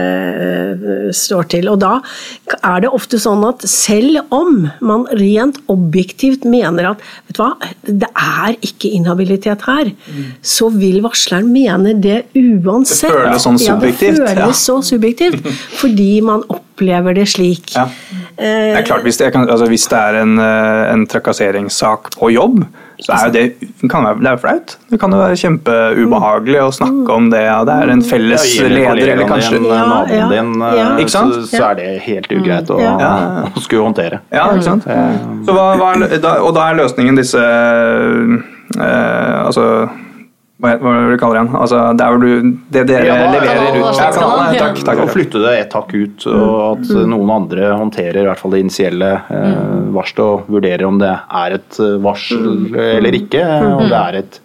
[0.00, 1.68] eh, står til.
[1.72, 2.00] Og da
[2.62, 6.98] er det ofte sånn at selv om man rent objektivt mener at
[7.28, 7.50] vet du hva,
[7.84, 9.92] det er ikke inhabilitet her,
[10.42, 13.10] så vil varsleren mene det uansett.
[13.10, 15.46] Det føles sånn subjektivt, Ja, det føles så subjektivt,
[15.80, 16.66] fordi man opplever
[17.14, 17.74] det slik.
[17.74, 17.88] Ja.
[18.40, 22.30] Det er klart, Hvis det, kan, altså, hvis det er en, eh, en trakasseringssak på
[22.32, 22.64] jobb,
[23.00, 24.76] så er jo det kan være, det er flaut.
[24.90, 27.42] Det kan jo være kjempeubehagelig å snakke om det.
[27.46, 30.72] Ja, det er en felles Ja, leder, eller kanskje din, naboen din, ja.
[30.96, 31.34] eh, Ikke sant?
[31.34, 34.20] Så, så er det helt ugreit å, å skulle håndtere.
[34.32, 34.88] Ja, ikke sant?
[35.46, 37.40] Så hva, hva er, da, og da er løsningen disse
[38.80, 39.88] eh, Altså
[40.60, 41.58] hva hva er det du kaller det igjen?
[41.62, 44.66] Altså, der hvor du, det dere Ja, leverer ut ja, kanalen, Ja.
[44.66, 44.80] Takk.
[44.84, 45.12] takk, Å takk.
[45.14, 49.10] flytte det et hakk ut, og at noen andre håndterer i hvert fall det initielle
[49.24, 49.60] eh,
[49.96, 51.12] varselet og vurderer om det
[51.44, 52.80] er et varsel mm.
[52.96, 53.44] eller ikke.
[53.70, 54.40] Om det er et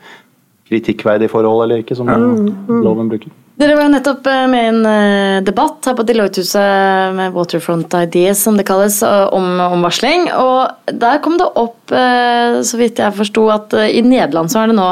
[0.69, 3.33] kritikkverdig forhold eller ikke, som loven bruker.
[3.55, 8.41] Dere var nettopp eh, med i en eh, debatt her på Deloitte-huset med Waterfront Ideas,
[8.43, 10.27] som det kalles, eh, om, om varsling.
[10.35, 14.59] Og der kom det opp, eh, så vidt jeg forsto, at eh, i Nederland så
[14.65, 14.89] er det nå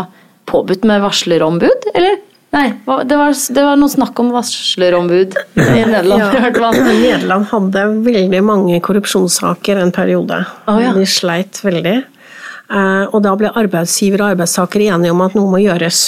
[0.50, 2.18] påbudt med varslerombud, eller?
[2.54, 2.68] Nei,
[3.10, 6.36] det var, det var noe snakk om varslerombud i Nederland.
[6.38, 6.50] Ja.
[7.02, 10.44] Nederland hadde veldig mange korrupsjonssaker en periode.
[10.70, 10.92] Oh, ja.
[10.94, 11.96] De sleit veldig.
[12.70, 16.04] Eh, Og da ble arbeidsgiver og arbeidstaker enige om at noe må gjøres.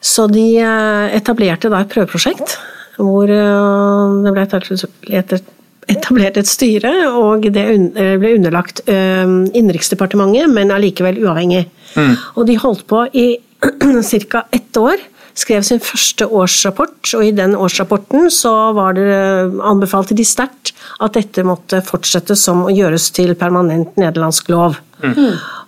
[0.00, 2.58] Så de eh, etablerte da et prøveprosjekt
[3.00, 5.48] hvor eh, det ble etablert-
[5.90, 11.66] etablert et styre, og det eh, ble underlagt eh, Innenriksdepartementet, men allikevel uavhengig.
[12.38, 13.32] Og de holdt på i
[14.30, 14.44] ca.
[14.50, 15.00] ett år.
[15.40, 19.06] Skrev sin første årsrapport, og i den årsrapporten så var det,
[19.62, 24.80] anbefalte de sterkt at dette måtte fortsette som å gjøres til permanent nederlandsk lov.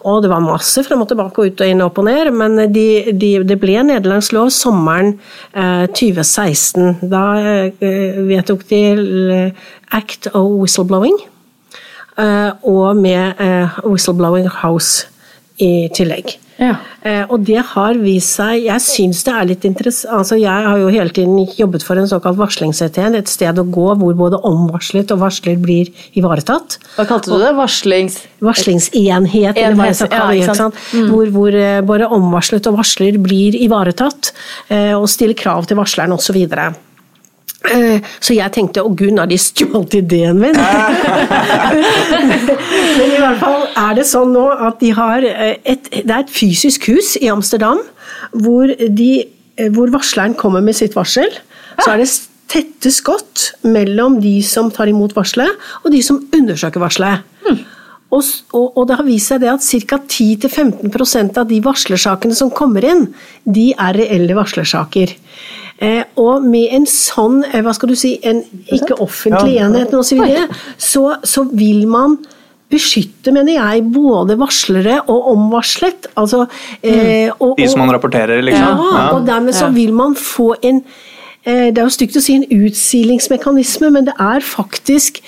[0.03, 2.31] Og det var masse frem og tilbake og ut og inn og opp og ned,
[2.35, 5.14] men de, de, det ble nederlandsk lov sommeren
[5.55, 7.05] eh, 2016.
[7.12, 7.23] Da
[7.79, 8.83] eh, vedtok de
[9.37, 11.21] eh, Act of Whistleblowing,
[12.18, 15.07] eh, og med eh, Whistleblowing House
[15.62, 16.35] i tillegg.
[16.61, 16.77] Ja.
[17.03, 20.79] Eh, og det har vist seg Jeg syns det er litt interessant altså Jeg har
[20.79, 25.11] jo hele tiden jobbet for en såkalt varslingsenhet, et sted å gå hvor både omvarslet
[25.15, 26.79] og varsler blir ivaretatt.
[26.97, 27.55] Hva kalte du det?
[27.57, 28.21] Varslings...
[28.43, 30.43] Varslingsenhet, eller hva jeg skal kalle det.
[30.43, 30.79] ikke ikke sant.
[30.79, 31.11] sant?
[31.11, 34.33] Hvor, hvor eh, både omvarslet og varsler blir ivaretatt,
[34.69, 36.41] eh, og stiller krav til varsleren osv.
[37.70, 40.57] Eh, Så jeg tenkte å gud, har de stjålet ideen min?
[42.98, 46.25] Men i hvert fall er det sånn nå at de har eh, et, det er
[46.25, 47.79] et fysisk hus i Amsterdam
[48.33, 49.12] hvor, de,
[49.59, 51.31] eh, hvor varsleren kommer med sitt varsel.
[51.83, 52.11] Så er det
[52.53, 55.48] tette skott mellom de som tar imot varselet
[55.83, 57.25] og de som undersøker varselet.
[58.12, 58.20] Og,
[58.53, 59.96] og, og det har vist seg det at ca.
[60.05, 63.07] 10-15% av de varslersakene som kommer inn,
[63.48, 65.14] de er reelle varslersaker.
[65.83, 70.47] Eh, og med en sånn, eh, hva skal du si, en ikke offentlig enhet, videre,
[70.79, 72.21] så, så vil man
[72.73, 76.09] beskytte, mener jeg, både varslere og omvarslet.
[76.16, 76.47] Altså,
[76.83, 78.85] eh, og, De som man rapporterer, liksom.
[78.95, 80.83] ja, og dermed så vil man få en
[81.45, 85.21] eh, Det er jo stygt å si en utsilingsmekanisme, men det er faktisk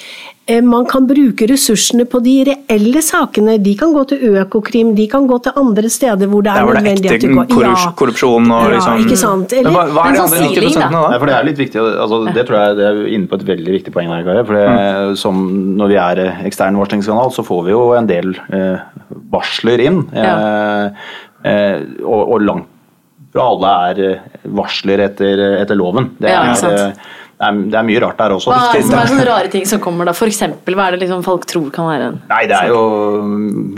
[0.63, 3.55] man kan bruke ressursene på de reelle sakene.
[3.65, 6.67] De kan gå til Økokrim, de kan gå til andre steder hvor det er Der
[6.69, 7.47] hvor det er nødvendig ekte at de går.
[7.55, 9.55] korrus- korrupsjon og ja, liksom ikke sant?
[9.65, 10.91] Men hva, hva er det de andre 90 siling, da.
[11.09, 13.47] Nei, for Det er litt viktig, altså, det tror jeg det er inne på et
[13.55, 14.13] veldig viktig poeng.
[14.13, 15.41] her, Kari, for det, som
[15.81, 18.79] Når vi er eh, ekstern varslingskanal, så får vi jo en del eh,
[19.33, 20.03] varsler inn.
[20.13, 20.87] Eh,
[21.49, 22.69] eh, og, og langt
[23.35, 24.19] fra alle er eh,
[24.55, 26.13] varsler etter, etter loven.
[26.21, 26.79] Det Ja, er, ikke sant.
[26.79, 28.53] eh, det, er, det er mye rart der også.
[28.53, 30.15] Hva er, som er sånne rare ting som kommer da?
[30.17, 32.81] For eksempel, hva er det liksom folk tror kan være en Nei, det er jo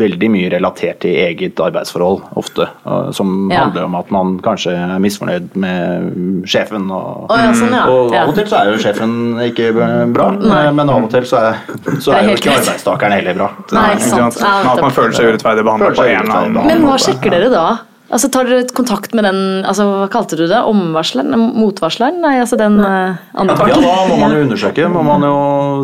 [0.00, 2.68] veldig mye relatert til eget arbeidsforhold, ofte.
[3.16, 3.64] Som Ja.
[3.64, 6.90] handler om at man kanskje er misfornøyd med sjefen.
[6.90, 7.84] Og, oh, ja, sånn, ja.
[7.88, 9.16] og av og til så er jo sjefen
[9.48, 9.72] ikke
[10.12, 10.30] bra,
[10.76, 11.60] men av og til så er,
[12.00, 12.62] så er er jo ikke klart.
[12.62, 13.50] arbeidstakeren heller bra.
[13.72, 13.88] Nei?
[13.96, 17.36] Men at man føler seg urettferdig behandlet på en eller annen urettferdig Men hva sjekker
[17.36, 17.66] dere da?
[18.06, 20.58] Altså Tar dere kontakt med den altså Hva kalte du det?
[20.70, 21.32] Omvarsleren?
[21.58, 22.20] Motvarsleren?
[22.22, 24.86] Nei, altså den eh, andre Ja, da må man jo undersøke.
[24.92, 25.34] Må man jo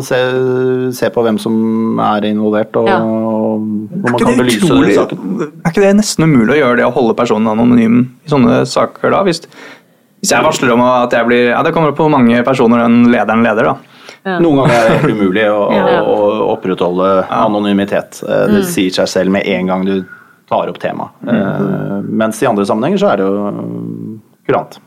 [0.07, 0.19] se,
[0.95, 2.99] se på hvem som er involvert, og Ja.
[3.03, 5.51] hvor man kan belyse utrolig- saken.
[5.65, 9.11] Er ikke det nesten umulig å gjøre det å holde personen anonym i sånne saker
[9.11, 9.23] da?
[9.27, 9.43] Hvis,
[10.23, 13.43] hvis jeg varsler om at jeg blir Ja, det kommer på mange personer den lederen
[13.43, 14.39] leder, da.
[14.39, 15.99] Noen ganger er det helt umulig å, Ja.
[16.07, 18.23] å, å opprettholde anonymitet.
[18.23, 18.55] Eh, Mm.
[18.55, 20.05] Det sier seg selv med en gang du
[20.49, 21.15] tar opp temaet.
[21.27, 24.13] Eh, Mens i andre sammenhenger så er det jo mm,
[24.47, 24.77] kurant.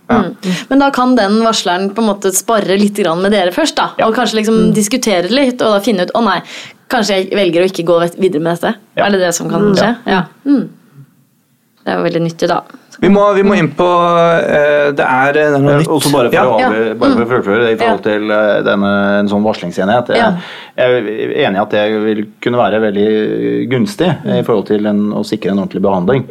[0.69, 3.91] Men da kan den varsleren på en måte spare litt grann med dere først, da.
[4.07, 6.39] Og kanskje liksom diskutere litt, og da finne ut å nei,
[6.93, 8.75] kanskje jeg velger å ikke gå videre med dette.
[8.99, 9.07] Ja.
[9.07, 9.95] Er det det som kan skje?
[10.07, 10.25] Ja.
[11.87, 11.89] Mm.
[11.89, 12.61] Det er jo veldig nyttig, da.
[12.99, 15.91] Vi må, vi må inn på uh, Det er, det er noe Eh, nytt.
[15.93, 16.45] Også bare for Ja.
[16.49, 20.09] å avgjøre- bare for å fullføre i forhold til eh, denne, en sånn varslingsenhet.
[20.09, 20.33] Jeg, Ja.
[20.77, 25.11] jeg er enig i at det vil kunne være veldig gunstig i forhold til en,
[25.13, 26.25] å sikre en ordentlig behandling.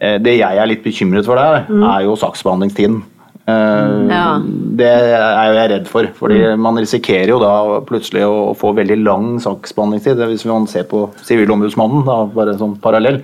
[0.00, 3.02] Eh, Det jeg er litt bekymret for der, er jo saksbehandlingstiden.
[3.46, 4.40] Eh, Ja.
[4.76, 8.96] Det er jo jeg redd for, fordi man risikerer jo da plutselig å få veldig
[9.04, 10.16] lang saksbehandlingstid.
[10.32, 13.20] Hvis man ser på Sivilombudsmannen, da, bare sånn parallell,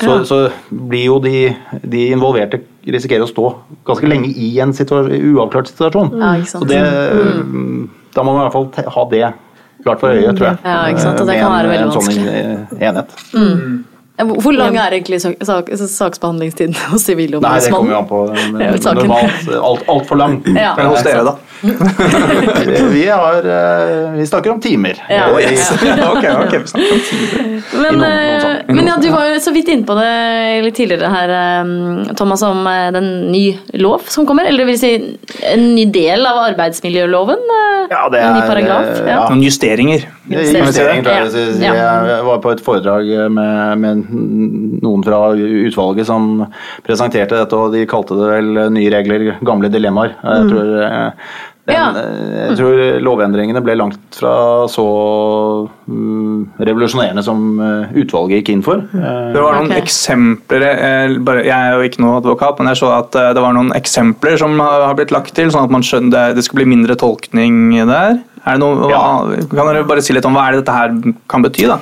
[0.00, 0.38] så, så
[0.70, 3.50] blir jo de, de involverte risikerer å stå
[3.84, 6.14] ganske lenge i en situa uavklart situasjon.
[6.22, 6.32] Ja.
[6.48, 6.80] Så det,
[8.14, 9.26] Da må man i hvert fall ha det
[9.84, 10.58] klart for øyet, tror jeg.
[10.64, 12.10] Ja, ikke sant, og det Med kan en- være veldig en sånn
[12.80, 13.12] enhet.
[13.36, 13.44] Ja,
[14.18, 18.22] Hvor lang er egentlig sak, sak, saksbehandlingstiden hos Nei, det kommer jo an på.
[18.52, 18.94] men ja, er.
[18.98, 20.40] Normalt alt- altfor lang.
[20.56, 20.72] Ja.
[20.76, 21.36] Men hos dere, da?
[22.92, 24.98] Vi, har, eh, vi snakker om timer.
[25.10, 25.28] Ja.
[25.32, 25.70] Å, yes.
[26.12, 27.62] ok, ok, vi snakker om timer.
[27.82, 30.12] Men, noen- noen eh, men ja, du var jo så vidt inne på det
[30.66, 32.62] litt tidligere her, eh, Thomas, om
[32.94, 33.44] den ny
[33.78, 34.46] lov som kommer.
[34.50, 34.92] Eller det vil si
[35.52, 37.42] en ny del av arbeidsmiljøloven?
[37.90, 38.88] Ja, det en ny er, paragraf?
[39.02, 39.08] Ja.
[39.14, 39.20] ja.
[39.30, 40.06] Noen justeringer.
[40.28, 41.60] Det er Justering, tror jeg.
[41.64, 46.46] Jeg var på et foredrag med, med noen fra utvalget som
[46.86, 50.16] presenterte dette, og de kalte det vel nye regler, gamle dilemmaer.
[50.22, 51.30] Jeg tror, eh,
[51.68, 54.32] den, eh, jeg tror lovendringene ble langt fra
[54.72, 54.84] så
[55.84, 58.80] mm, revolusjonerende som eh, utvalget gikk inn for.
[58.80, 59.82] Eh, Det var noen okay.
[59.84, 64.40] eksempler Jeg er jo ikke noen advokat, men jeg så at det var noen eksempler
[64.40, 67.60] som har blitt lagt til, sånn at man skjønner det, skulle skal bli mindre tolkning
[67.76, 68.22] der.
[68.48, 70.94] Er det noe, hva, kan dere bare si litt om hva er det dette her
[71.28, 71.68] kan bety?
[71.68, 71.76] da?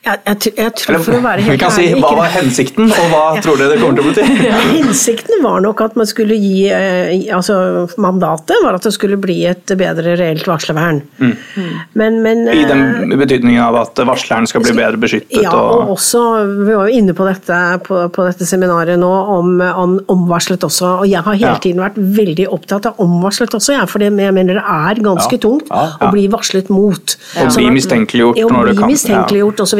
[0.00, 2.86] Jeg, jeg, jeg tror for å være vi helt kan si ærlig Hva var hensikten,
[2.88, 4.36] og hva tror dere det kommer til å bety?
[4.48, 7.56] Ja, hensikten var nok at man skulle gi eh, altså
[8.00, 11.02] Mandatet var at det skulle bli et bedre reelt varslervern.
[11.20, 15.36] Men, men I eh, den betydningen av at varsleren skal bli bedre beskyttet.
[15.44, 16.22] Ja, og og, også,
[16.64, 20.94] vi var jo inne på dette på, på dette seminaret nå, om, om omvarslet også.
[21.02, 21.60] Og jeg har hele Ja.
[21.60, 25.36] tiden vært veldig opptatt av omvarslet også, jeg, for det, jeg mener det er ganske
[25.36, 27.16] Ja, tungt ja, å bli varslet mot.
[27.36, 29.72] Og Sånn bli mistenkeliggjort Ja, når å det bli kan- mistenkeliggjort og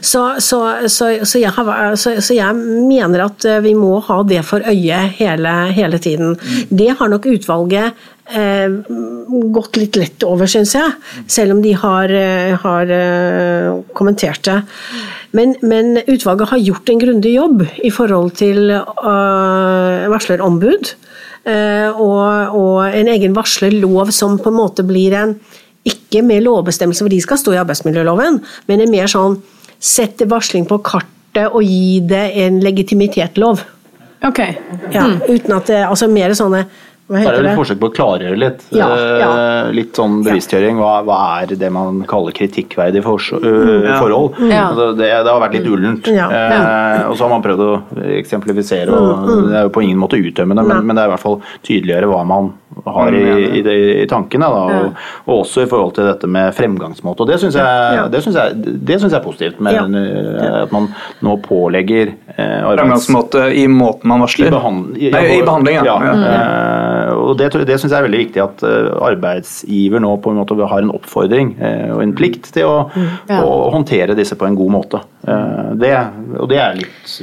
[0.00, 0.22] så.
[0.40, 1.68] Så, så, så, jeg har,
[2.34, 2.54] jeg
[2.86, 6.36] mener at eh, vi må ha det for øye hele, hele tiden.
[6.68, 7.92] Det har nok utvalget
[8.30, 8.68] eh,
[9.54, 10.90] gått litt lett over, syns jeg.
[11.30, 12.94] Selv om de har, eh, har
[13.96, 14.60] kommentert det.
[15.36, 18.72] Men, men, utvalget har gjort en grundig jobb i forhold til
[20.10, 20.90] varslerombud.
[21.46, 25.36] Og, og, en egen varslerlov som på en måte blir en
[25.88, 29.38] ikke med lovbestemmelse, for de skal stå i arbeidsmiljøloven, men en mer sånn
[29.80, 33.62] sette varsling på kartet og gi det en legitimitetslov.
[34.26, 34.40] Ok.
[34.92, 36.66] Ja, uten at det, altså mer sånne
[37.10, 38.60] hva er heter det er et forsøk på å klargjøre litt.
[38.70, 38.86] Ja,
[39.18, 39.30] ja.
[39.66, 40.78] Eh, Litt sånn bevisstgjøring.
[40.78, 44.38] Hva, hva er det man kaller kritikkverdige for, uh, forhold?
[44.46, 44.68] Ja.
[44.70, 46.06] Altså, det, det har vært litt ullent.
[46.06, 46.46] Ja, ja.
[46.54, 47.72] Eh, og så har man prøvd å
[48.20, 51.24] eksemplifisere, og det er jo på ingen måte utømmende, men, men det er i hvert
[51.26, 52.52] fall tydeliggjøre hva man
[52.86, 53.22] har i,
[53.58, 54.46] i, det, i tankene.
[54.46, 57.26] Da, og, og også i forhold til dette med fremgangsmåte.
[57.26, 57.66] Og det syns jeg,
[57.98, 58.04] Ja.
[58.08, 59.82] det synes jeg, det synes jeg er positivt, med Ja.
[59.90, 60.86] eh, at man
[61.26, 62.60] nå pålegger eh.
[62.70, 64.54] Fremgangsmåte i måten man I, varsler.
[64.54, 65.98] behand i, behandling, ja.
[67.30, 70.40] Og det, tror- det syns jeg er veldig viktig at eh, arbeidsgiver nå på en
[70.40, 72.76] måte har en oppfordring eh, og en plikt til å,
[73.30, 73.40] Ja.
[73.46, 75.00] å håndtere disse på en god måte.
[75.26, 75.92] Eh, det,
[76.38, 77.16] og det er litt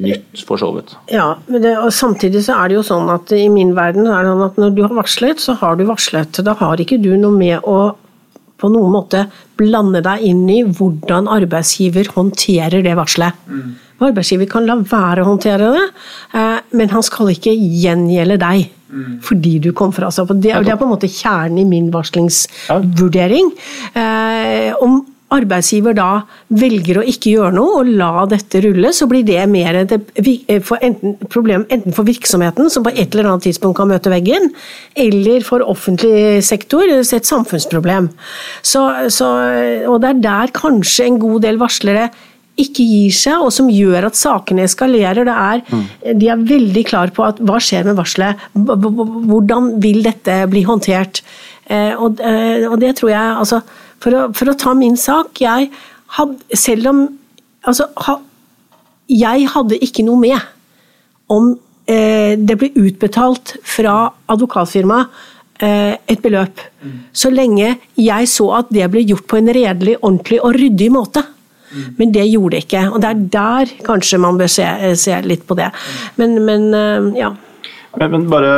[0.00, 0.94] nytt, for så vidt.
[1.12, 4.22] Ja, men det, og samtidig så er det jo sånn at i min verden er
[4.24, 6.42] det sånn at når du har varslet, så har du varslet.
[6.46, 7.80] Da har ikke du noe med å
[8.60, 9.22] på noen måte
[9.56, 13.32] blande deg inn i hvordan arbeidsgiver håndterer det varselet.
[14.04, 15.86] Arbeidsgiver kan la være å håndtere det,
[16.36, 18.68] eh, men han skal ikke gjengjelde deg.
[19.22, 20.30] Fordi du kom fra seg.
[20.40, 23.54] Det, det er på en måte kjernen i min varslingsvurdering.
[23.94, 25.00] Eh, om
[25.30, 26.24] arbeidsgiver da
[26.58, 31.14] velger å ikke gjøre noe og la dette rulle, så blir det mer et enten,
[31.30, 34.50] problem enten for virksomheten, som på et eller annet tidspunkt kan møte veggen,
[34.98, 38.10] eller for offentlig sektor, et samfunnsproblem.
[38.62, 38.82] Så,
[39.14, 39.30] så,
[39.86, 42.08] og det er der kanskje en god del varslere
[42.58, 45.24] ikke gir seg, og som gjør at sakene eskalerer.
[45.24, 50.46] Det er, De er veldig klar på at hva skjer med varselet, hvordan vil dette
[50.50, 51.22] bli håndtert.
[51.70, 53.60] Eh, Og, eh, og det tror jeg altså,
[54.00, 55.70] for, å, for å ta min sak, jeg
[56.16, 57.08] hadde, selv om
[57.64, 58.18] altså, ha,
[59.10, 60.38] Jeg hadde ikke noe med
[61.28, 61.52] om
[61.86, 65.06] eh, det ble utbetalt fra advokatfirmaet
[65.62, 66.60] eh, et beløp,
[67.12, 71.22] så lenge jeg så at det ble gjort på en redelig, ordentlig og ryddig måte.
[71.98, 74.66] Men det gjorde det ikke, og det er der kanskje man bør se,
[74.98, 75.70] se litt på det.
[76.18, 77.30] Men, men eh, ja.
[77.98, 78.50] Men, men bare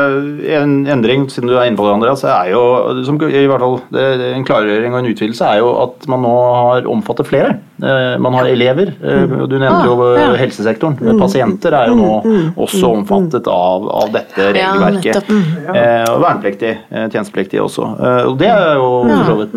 [0.58, 2.62] en endring, siden du er inne på det, Andreas, er jo
[3.06, 6.34] som, i hvert fall, det, en klargjøring og en utvidelse er jo at man nå
[6.58, 7.54] har omfattet flere.
[7.82, 10.96] Eh, man har elever, eh, og du nevnte jo Ah, helsesektoren.
[11.00, 12.10] Men Pasienter er jo nå
[12.56, 15.30] også omfattet av, av dette regelverket.
[15.74, 17.88] Eh, og vernepliktig, eh, tjenestepliktig også.
[17.98, 19.56] Eh, og det er jo for så vidt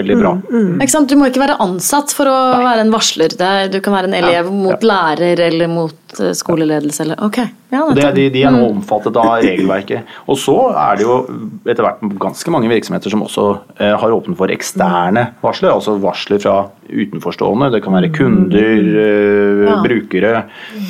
[0.00, 0.34] veldig bra.
[0.80, 1.08] Ikke sant?
[1.10, 3.34] Du må ikke være ansatt for å være en varsler.
[3.38, 7.02] Er, du kan være en elev mot lærer eller mot skoleledelse.
[7.04, 7.18] Eller.
[7.26, 7.38] Ok,
[7.74, 10.10] ja, det, de, de er nå omfattet av regelverket.
[10.30, 11.16] Og så er det jo
[11.66, 13.46] etter hvert ganske mange virksomheter som også
[13.78, 16.56] eh, har åpnet for eksterne varsler, altså varsler fra
[16.88, 17.70] utenforstående.
[17.72, 19.76] Det kan være kunder, eh, Ja.
[19.82, 20.32] brukere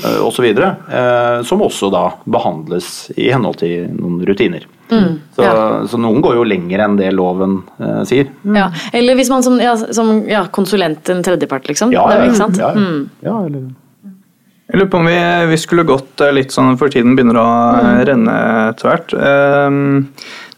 [0.04, 0.44] eh, osv.
[0.44, 4.64] Eh, som også da behandles i henhold til noen rutiner.
[4.88, 5.52] så, ja.
[5.88, 8.28] så noen går jo lenger enn det loven eh, sier.
[8.44, 8.68] Ja.
[8.92, 11.90] Eller hvis man som, ja, som ja, konsulent, en tredjepart, liksom.
[11.92, 12.58] Ja, Det ja, ikke sant?
[12.58, 13.08] ja, Mm.
[13.22, 13.70] ja, eller
[14.70, 18.04] Jeg lurer på om vi, vi skulle gått litt sånn for tiden begynner å eh,
[18.08, 18.34] renne
[18.72, 19.14] etter hvert.
[19.14, 19.70] Eh,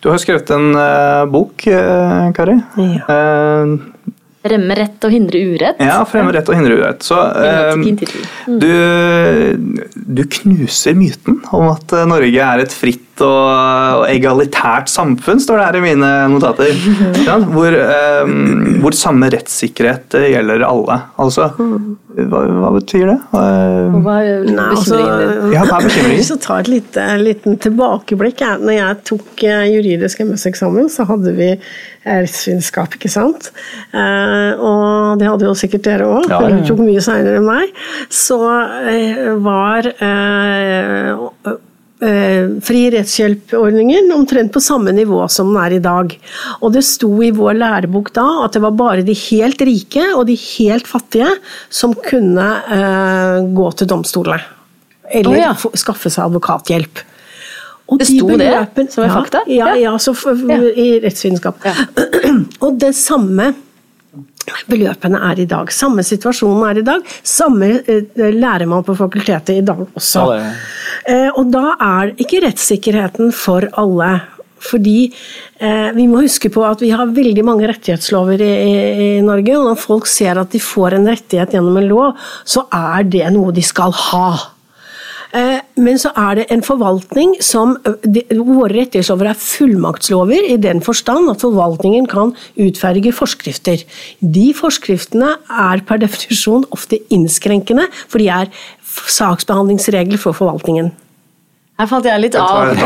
[0.02, 2.54] Du har skrevet en eh, bok, eh, Kari.
[2.76, 3.76] Ja.
[4.46, 5.82] Eh, Remme rett og hindre urett.
[5.82, 7.06] Ja, fremme rett og hindre urett.
[7.06, 8.28] Så eh, tittel.
[8.62, 15.40] du, du knuser myten om at eh, Norge er et fritt og, og egalitært samfunn,
[15.42, 16.72] står det her i mine notater.
[17.26, 17.76] Ja, hvor,
[18.26, 20.98] um, hvor samme rettssikkerhet gjelder alle.
[21.22, 23.16] Altså, hva, hva betyr det?
[23.32, 24.86] Uh, Hva er bekymringen
[25.42, 25.52] din?
[25.56, 26.22] Ja, hva er bekymringen?
[26.46, 31.60] Jeg et lite, liten tilbakeblikk Når jeg tok eh, juridisk MS-eksamen, så hadde vi eh,
[32.06, 33.50] rettsvitenskap, ikke sant?
[33.92, 36.56] Eh, og det hadde jo sikkert dere òg, Ja, ja, ja.
[36.56, 37.72] dere tok mye seinere enn meg.
[38.12, 38.38] Så
[38.92, 41.56] eh, var eh,
[41.96, 46.12] fri rettshjelpordningen omtrent på samme nivå som den er i dag.
[46.60, 50.26] Og det sto i vår lærebok da at det var bare de helt rike og
[50.28, 51.30] de helt fattige
[51.72, 54.52] som kunne eh, gå til domstolene.
[55.06, 55.52] Eller oh, ja.
[55.78, 57.04] skaffe seg advokathjelp.
[57.86, 59.44] Og Det de sto det som en fakta?
[59.46, 59.92] Ja, Ja.
[59.92, 60.12] ja så
[60.74, 61.62] i rettsvitenskap.
[62.64, 63.52] Og det samme
[64.70, 65.70] beløpene er i dag.
[65.74, 67.12] Samme situasjonen er i dag.
[67.26, 70.26] Samme eh, lærer man på fakultetet i dag også.
[70.36, 70.50] Ja,
[71.06, 74.16] Eh, og da er ikke rettssikkerheten for alle.
[74.66, 75.12] Fordi
[75.60, 79.54] eh, vi må huske på at vi har veldig mange rettighetslover i, i, i, Norge,
[79.58, 83.26] og når folk ser at de får en rettighet gjennom en lov, så er det
[83.36, 84.28] noe de skal ha.
[85.36, 87.74] Eh, men så er det en forvaltning som
[88.04, 93.84] de, Våre rettighetslover er fullmaktslover i den forstand at forvaltningen kan utferdige forskrifter.
[94.20, 98.52] De forskriftene er per definisjon ofte innskrenkende, for de er
[99.12, 100.94] saksbehandlingsregler for forvaltningen.
[101.76, 102.70] Her falt jeg litt av.
[102.76, 102.84] Det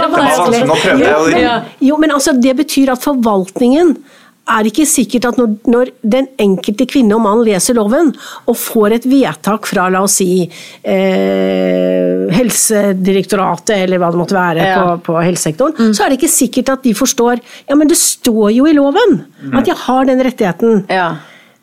[0.00, 0.62] var vanskelig.
[0.64, 1.56] Nå prøvde jeg å.
[1.84, 3.98] Jo, men altså, det betyr at forvaltningen
[4.46, 8.12] er det ikke sikkert at når, når, den enkelte kvinne og mann leser loven
[8.46, 14.68] og får et vedtak fra la oss si eh, Helsedirektoratet eller hva det måtte være
[14.70, 14.78] ja.
[14.78, 15.94] på, på, helsesektoren, mm.
[15.96, 19.18] så er det ikke sikkert at de forstår Ja, men det står jo i loven
[19.24, 19.56] mm.
[19.58, 20.84] at jeg har den rettigheten.
[20.92, 21.16] Ja.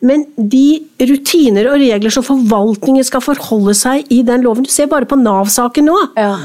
[0.03, 4.89] Men de rutiner og regler som forvaltningen skal forholde seg i den loven Du ser
[4.91, 5.99] bare på Nav-saken nå.
[6.19, 6.35] Ja.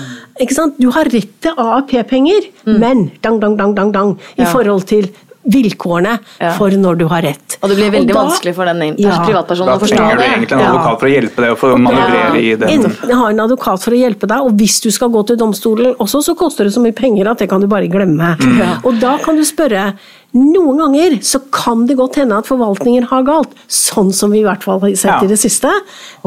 [0.78, 2.76] Du har rett til AAP-penger, mm.
[2.78, 4.52] men dang, dang, dang, dang, dang, i ja.
[4.52, 5.10] forhold til
[5.48, 6.52] vilkårene ja.
[6.58, 7.56] for når du har rett.
[7.62, 10.02] Og det blir veldig da, vanskelig for den ja, privatpersonen å forstå det.
[10.02, 12.70] Da trenger du egentlig en advokat for å hjelpe deg å manøvrere i det.
[12.76, 15.96] Enten ha en advokat for å hjelpe deg, og hvis du skal gå til domstolen
[15.96, 18.34] også, så koster det så mye penger at det kan du bare glemme.
[18.38, 18.62] Mm.
[18.86, 19.90] Og da kan du spørre
[20.36, 24.46] noen ganger så kan det godt hende at forvaltningen har galt, sånn som vi i
[24.46, 25.24] hvert fall har sett ja.
[25.24, 25.72] i det siste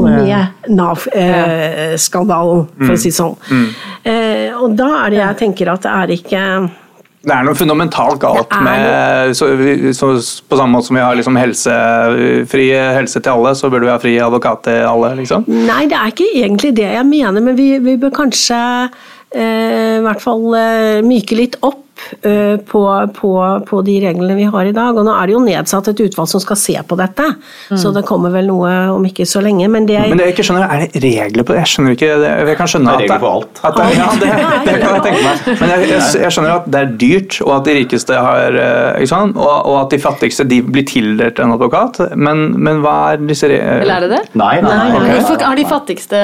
[0.02, 3.36] med Nav-skandalen, eh, for å si det sånn.
[3.46, 3.68] Mm.
[4.02, 6.42] Eh, og da er det jeg tenker at det er ikke
[7.22, 9.46] det er noe fundamentalt galt med så,
[9.94, 10.08] så,
[10.50, 11.76] På samme måte som vi har liksom helse,
[12.50, 15.46] fri helse til alle, så burde vi ha fri advokat til alle, liksom?
[15.46, 18.58] Nei, det er ikke egentlig det jeg mener, men vi, vi bør kanskje
[19.36, 21.81] eh, i hvert fall eh, myke litt opp
[22.20, 22.82] på,
[23.16, 23.32] på,
[23.68, 24.96] på, de reglene vi har i dag.
[24.96, 27.28] Og nå er det jo nedsatt et utvalg som skal se på dette,
[27.72, 27.78] mm.
[27.80, 29.68] så det kommer vel noe om ikke så lenge.
[29.72, 31.62] Men det, men det jeg ikke skjønner, er det regler på det?
[31.62, 33.62] Jeg skjønner ikke, det, jeg kan skjønne det er regler på alt.
[33.62, 34.30] At det, ja, det,
[34.66, 35.46] det, kan jeg tenke meg.
[35.62, 38.60] Men jeg, jeg, jeg, skjønner at det er dyrt, og at de rikeste har
[38.98, 42.02] ikke sant, og, og, at de fattigste de blir tildelt en advokat.
[42.16, 43.82] Men, men hva er disse reglene?
[43.82, 44.22] Eller er det det?
[44.38, 45.16] Nei, nei, nei, okay.
[45.18, 46.20] Hvorfor har de fattigste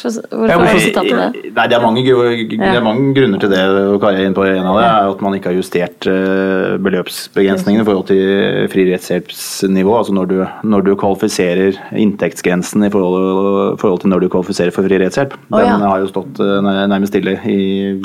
[0.00, 1.52] Hvorfor har du sitatet det?
[1.56, 3.62] Nei, det er mange, det er mange grunner til det,
[3.94, 4.86] og Kari er inne på en av det.
[4.86, 9.92] er at man ikke har justert eh, beløpsbegrensningene i forhold til fri rettshjelpsnivå.
[9.96, 14.86] Altså når du, når du kvalifiserer inntektsgrensen i forhold, forhold, til når du kvalifiserer for
[14.88, 15.36] fri rettshjelp.
[15.50, 15.74] Oh, ja.
[15.74, 17.58] Den har jo stått eh, nærmest stille i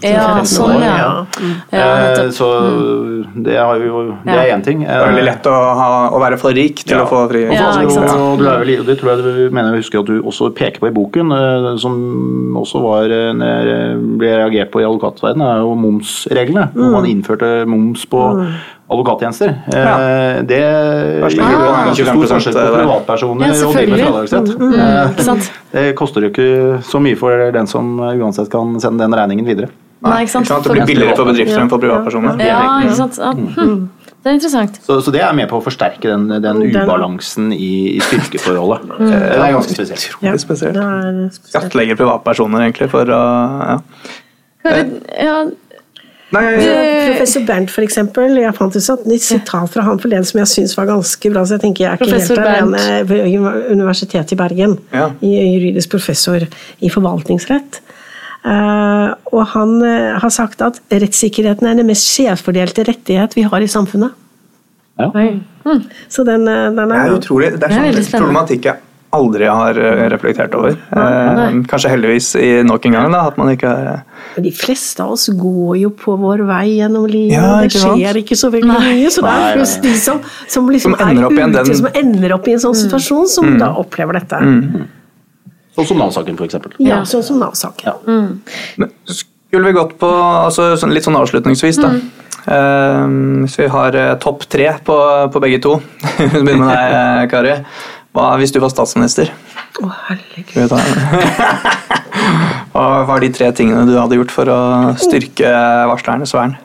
[0.05, 1.09] ja, sånn, ja.
[1.39, 1.53] Mm.
[1.75, 2.49] ja eh, så
[3.45, 4.85] det, jo, det er én ting.
[4.85, 7.93] Det er veldig lett å, ha, å, være for rik til å få fri rettshjelp.
[8.15, 10.95] Og, og det tror jeg du mener jeg husker at du også peker på i
[10.95, 11.33] boken,
[11.81, 11.95] som
[12.59, 16.69] også var, ble reagert på i advokatverdenen, er jo momsreglene.
[16.75, 16.95] Mm.
[17.05, 18.51] Man innførte moms på mm.
[18.95, 19.53] advokattjenester.
[19.73, 19.93] Ja.
[19.93, 24.53] Eh, det gir jo en ganske stor forskjell på privatpersoner ja, og de med fradragsrett.
[24.57, 25.49] Mm, mm, mm.
[25.75, 26.51] det koster jo ikke
[26.85, 29.71] så mye for den som uansett kan sende den regningen videre.
[30.05, 30.49] Nei, ikke sant?
[30.65, 32.41] Det blir billigere for bedrifter enn for privatpersoner.
[32.45, 33.21] Ja, ikke sant?
[33.55, 33.85] Mm.
[34.25, 34.77] Det er interessant.
[34.81, 38.87] Så, så, det er med på å forsterke den, den ubalansen i, i styrkeforholdet.
[38.89, 39.11] Mm.
[39.11, 40.05] Det er ganske spesielt.
[40.25, 40.33] Ja.
[40.41, 41.41] spesielt.
[41.45, 43.21] Skattlegger privatpersoner, egentlig, for å
[43.69, 43.77] ja.
[44.65, 45.37] ja
[46.33, 46.43] Nei,
[47.11, 48.33] Professor Bernt, for eksempel.
[48.41, 51.45] Jeg fant et sitat fra han forleden som jeg syns var ganske bra.
[51.45, 54.77] så jeg tenker jeg er ikke helt alene Universitetet i Bergen.
[54.93, 55.11] Ja.
[55.21, 56.41] Juridisk professor
[56.79, 57.81] i forvaltningsrett.
[58.45, 63.63] Uh, og han uh, har sagt at rettssikkerheten er den mest skjevfordelte rettighet vi har
[63.65, 64.13] i samfunnet.
[65.01, 65.09] Ja.
[65.09, 65.79] Mm.
[66.09, 67.53] Så den, uh, den er, Det er utrolig.
[67.57, 68.83] Det er sånn problematikk jeg
[69.15, 69.79] aldri har
[70.13, 70.77] reflektert over.
[71.71, 74.03] kanskje heldigvis i nok en gang da, at man ikke har
[74.35, 78.35] de fleste av oss går jo på vår vei gjennom livet, ja, det skjer ikke
[78.39, 79.11] så veldig mye.
[79.13, 80.19] Så det er just de som,
[80.51, 81.79] som, liksom som, ender er ute, den...
[81.79, 82.81] som ender opp i en sånn mm.
[82.81, 83.57] situasjon, som mm.
[83.63, 84.41] da opplever dette.
[84.41, 84.89] Mm.
[85.75, 86.59] Sånn som Nav-saken, f.eks.
[86.83, 87.87] Ja, sånn som Nav-saken.
[87.87, 87.95] Ja.
[88.07, 88.91] Mm.
[89.07, 91.95] Skulle vi gått på altså, sånn, litt sånn avslutningsvis, da.
[92.45, 94.95] Uh, hvis vi har uh, topp tre på,
[95.33, 95.79] på, begge to.
[96.19, 97.55] Vi begynner med deg, eh, Kari.
[98.15, 99.31] Hva hvis du var statsminister?
[99.83, 100.71] Å, herregud.
[102.71, 104.59] Hva var de tre tingene du hadde gjort for å
[104.99, 105.51] styrke
[105.91, 106.55] varslernes vern?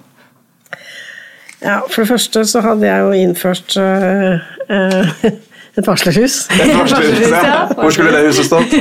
[1.60, 4.38] Ja, For det første så hadde jeg jo innført uh,
[4.70, 5.26] uh,
[5.80, 6.36] et varslerhus.
[6.54, 7.54] Et varslerhus, ja.
[7.76, 8.74] Hvor skulle det huset stått?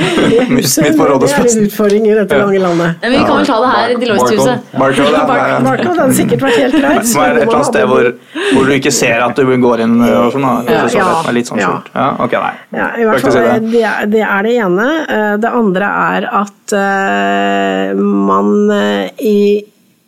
[0.54, 1.44] Midt på Rådhusplassen.
[1.44, 3.00] Det er en utfordring i dette lange landet.
[3.02, 4.74] Men vi kan vel ta det her, Deloitte-huset.
[5.64, 7.10] Markov hadde sikkert vært helt greit.
[7.10, 8.10] Som er et eller annet sted hvor,
[8.52, 10.48] hvor, du ikke ser at du går inn og sånn?
[10.70, 11.92] Ja, ja, litt sånn skjult.
[11.94, 12.54] Ja, ok, nei.
[12.78, 13.38] Ja, i hvert fall,
[13.68, 14.88] det, er, det er det ene.
[15.04, 19.38] Eh, det andre er at uh, man uh, i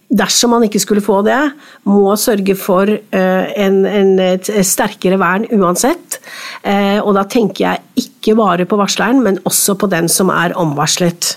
[0.06, 1.40] dersom man ikke skulle få det,
[1.88, 6.20] må sørge for eh, en, en, et sterkere vern uansett.
[6.62, 10.54] Eh, og da tenker jeg ikke bare på varsleren, men også på den som er
[10.58, 11.36] omvarslet.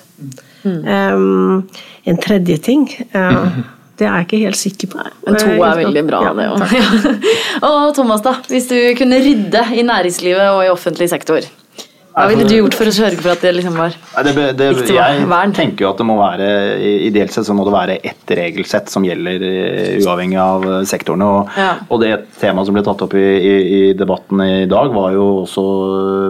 [0.63, 0.79] Mm.
[0.83, 1.69] Um,
[2.03, 2.81] en tredje ting
[3.15, 3.45] uh,
[3.95, 5.05] Det er jeg ikke helt sikker på.
[5.23, 7.15] Men to er veldig bra, ja, det òg.
[7.69, 8.35] og Thomas, da.
[8.51, 11.47] Hvis du kunne rydde i næringslivet og i offentlig sektor,
[12.19, 14.69] hva ville du gjort for å sørge for at det liksom var Nei, det, det,
[14.75, 15.53] Riktig jeg vern.
[15.55, 16.49] tenker jo at det må være
[17.09, 21.25] Ideelt sett så må det være ett regelsett som gjelder eh, uavhengig av eh, sektorene.
[21.25, 21.69] Og, Ja.
[21.89, 25.25] og det temaet som ble tatt opp i, i, i debatten i dag, var jo
[25.43, 25.63] også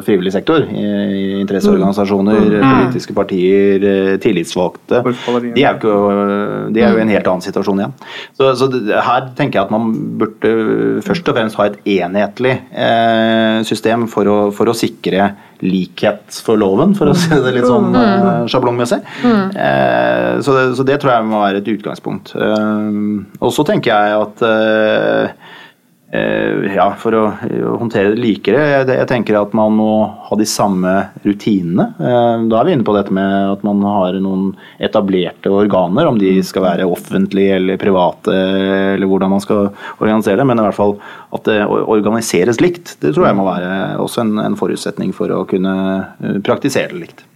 [0.06, 0.64] frivillig sektor.
[0.70, 1.42] I, mm.
[1.44, 5.02] interesseorganisasjoner, politiske partier, eh, tillitsvalgte.
[5.04, 5.98] De er jo, ikke,
[6.76, 7.98] de er jo i en helt annen situasjon igjen.
[8.38, 12.56] Så, så det, her tenker jeg at man burde først og fremst ha et enhetlig
[12.72, 15.34] eh, system for å, for å sikre
[15.66, 18.48] likhet for loven, for å si det litt sånn mm.
[18.52, 19.00] sjablongmessig.
[19.26, 22.34] Eh, så, så det tror jeg må være et utgangspunkt.
[22.36, 23.00] Eh,
[23.40, 25.39] og så tenker jeg at eh, eh,
[26.74, 29.92] ja, for å eh, håndtere det likere, jeg, tenker at man må
[30.26, 31.86] ha de samme rutinene.
[32.02, 34.48] Eh, Da er vi inne på dette med at man har noen
[34.82, 38.34] etablerte organer, om de skal være offentlige eller private,
[38.96, 40.96] eller hvordan man skal organisere det, men i hvert fall
[41.36, 42.96] at det organiseres likt.
[43.04, 47.06] Det tror jeg må være også en, en forutsetning for å kunne eh, praktisere det
[47.06, 47.28] likt.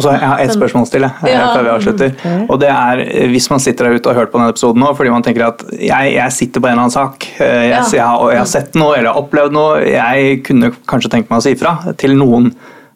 [0.00, 1.52] Og så har jeg et spørsmål til jeg, Ja.
[1.52, 2.12] før vi avslutter.
[2.48, 4.94] Og det er hvis man sitter der ute og har hørt på denne episoden nå
[4.96, 8.06] fordi man tenker at jeg, jeg sitter på en eller annen sak, eh, jeg, jeg,
[8.06, 11.44] har, jeg har sett noe eller har opplevd noe, jeg kunne kanskje tenkt meg å
[11.44, 12.48] si fra til noen.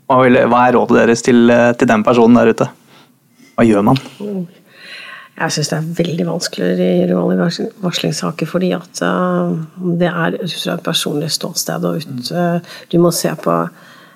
[0.09, 2.70] Hva, er rådet deres til, eh, til den personen der ute?
[3.55, 4.00] Hva gjør man?
[5.34, 9.57] Jeg syns det er veldig vanskelig i varslingssaker, fordi at eh,
[10.00, 11.84] det er fra et personlig ståsted.
[11.84, 13.59] og ut, Du må se på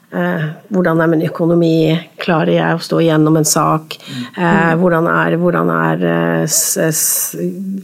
[0.09, 3.99] hvordan er min økonomi, klarer jeg å stå igjennom en sak?
[4.39, 7.03] Eh, hvordan er, hvordan er eh, s, s,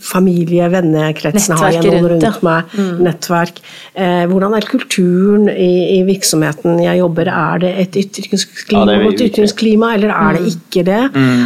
[0.00, 2.72] familie, vennekretsen, har jeg noen rundt, meg?
[3.04, 3.60] Nettverk.
[3.92, 7.28] Eh, hvordan er kulturen i, i virksomheten jeg jobber?
[7.28, 11.02] Er det et ytringsklima, Ja, er ytringsklima eller er det ikke det?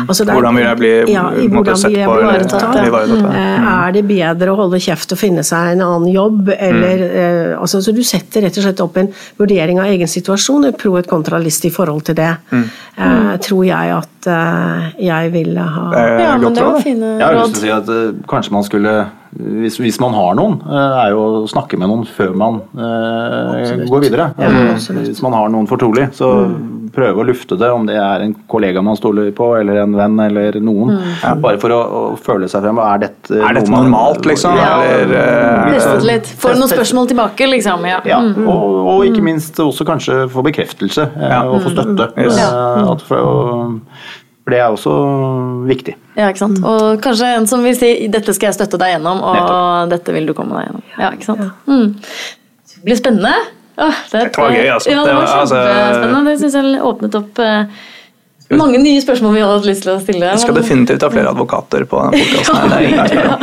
[0.06, 3.34] Altså, det er- Hvordan vil jeg bli ja, hvordan sett på eller ivaretatt.
[3.34, 7.58] Eh, Er det bedre å holde kjeft og finne seg en annen jobb, eller eh,
[7.58, 10.94] altså, Så du setter rett og slett opp en vurdering av egen situasjon, en pro
[11.00, 12.30] et kontralist i forhold til det.
[12.52, 16.82] Eh, tror jeg at uh, jeg ville ha Eh, Ja, men det var da.
[16.82, 17.54] fine Jeg har lyst råd.
[17.54, 18.96] til å si at uh, kanskje man skulle
[19.38, 24.00] hvis, hvis man har noen, er jo å snakke med noen før man eh, går
[24.06, 24.30] videre.
[24.40, 26.30] Altså, hvis man har noen fortrolig, så
[26.98, 30.18] prøve å lufte det, om det er en kollega man stoler på, eller en venn,
[30.26, 30.98] eller noen.
[31.42, 32.80] Bare for å, å føle seg frem.
[32.82, 34.58] Er dette, Er dette normalt, liksom?
[34.58, 34.76] Ja.
[34.84, 36.30] Eller, eh, litt.
[36.42, 37.86] Får noen spørsmål tilbake, liksom.
[37.88, 38.00] Ja.
[38.08, 41.42] Ja, og, og ikke minst også kanskje få bekreftelse eh, Ja.
[41.48, 42.10] og få støtte.
[42.18, 42.38] Yes.
[42.42, 44.08] Eh, at for, og,
[44.44, 44.94] for det er også
[45.68, 45.94] viktig.
[46.18, 46.62] Ja, ikke sant?
[46.64, 50.26] Og kanskje en som vil si 'dette skal jeg støtte deg gjennom', og 'dette vil
[50.26, 50.88] du komme deg gjennom'.
[50.98, 51.46] Ja, ikke sant?
[51.68, 51.94] Mm.
[52.78, 53.34] Det blir spennende.
[53.78, 54.90] Åh, det, Dette var gøy, altså.
[54.90, 56.24] Ja, det Det var altså- kjempespennende.
[56.32, 57.86] Det syns jeg åpnet opp eh,
[58.56, 60.28] mange nye spørsmål vi hadde lyst til å stille.
[60.32, 62.70] Vi skal definitivt ha flere advokater på denne podkasten.
[62.96, 63.36] ja.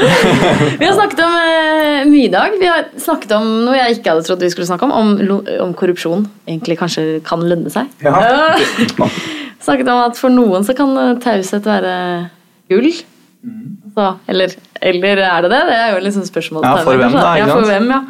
[0.80, 2.56] Vi har snakket om eh, mye i dag.
[2.60, 5.76] Vi har snakket om noe jeg ikke hadde trodd vi skulle snakke om, om, om
[5.78, 6.26] korrupsjon.
[6.50, 7.92] Egentlig kanskje kan lønne seg.
[8.06, 9.12] Ja.
[9.66, 11.94] Snakket om at for noen så kan eh, taushet være
[12.74, 12.90] gull.
[13.96, 15.62] Så, eller, eller er det det?
[15.70, 16.66] Det er jo liksom spørsmålet.
[16.66, 18.02] Ja, for hvem da, Ja, for hvem, ja.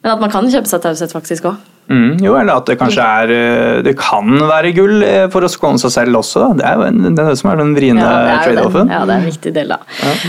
[0.00, 1.58] Men at man kan kjøpe seg taushet faktisk òg.
[1.90, 5.48] Mm, jo, eller at det kanskje er eh, Det kan være gull eh, for å
[5.50, 6.44] skåne seg selv også.
[6.44, 6.50] Da.
[6.60, 8.92] Det er jo en, det, er det som er den vriene Ja, trade-offen.
[8.94, 9.80] Ja, det er en viktig del, da.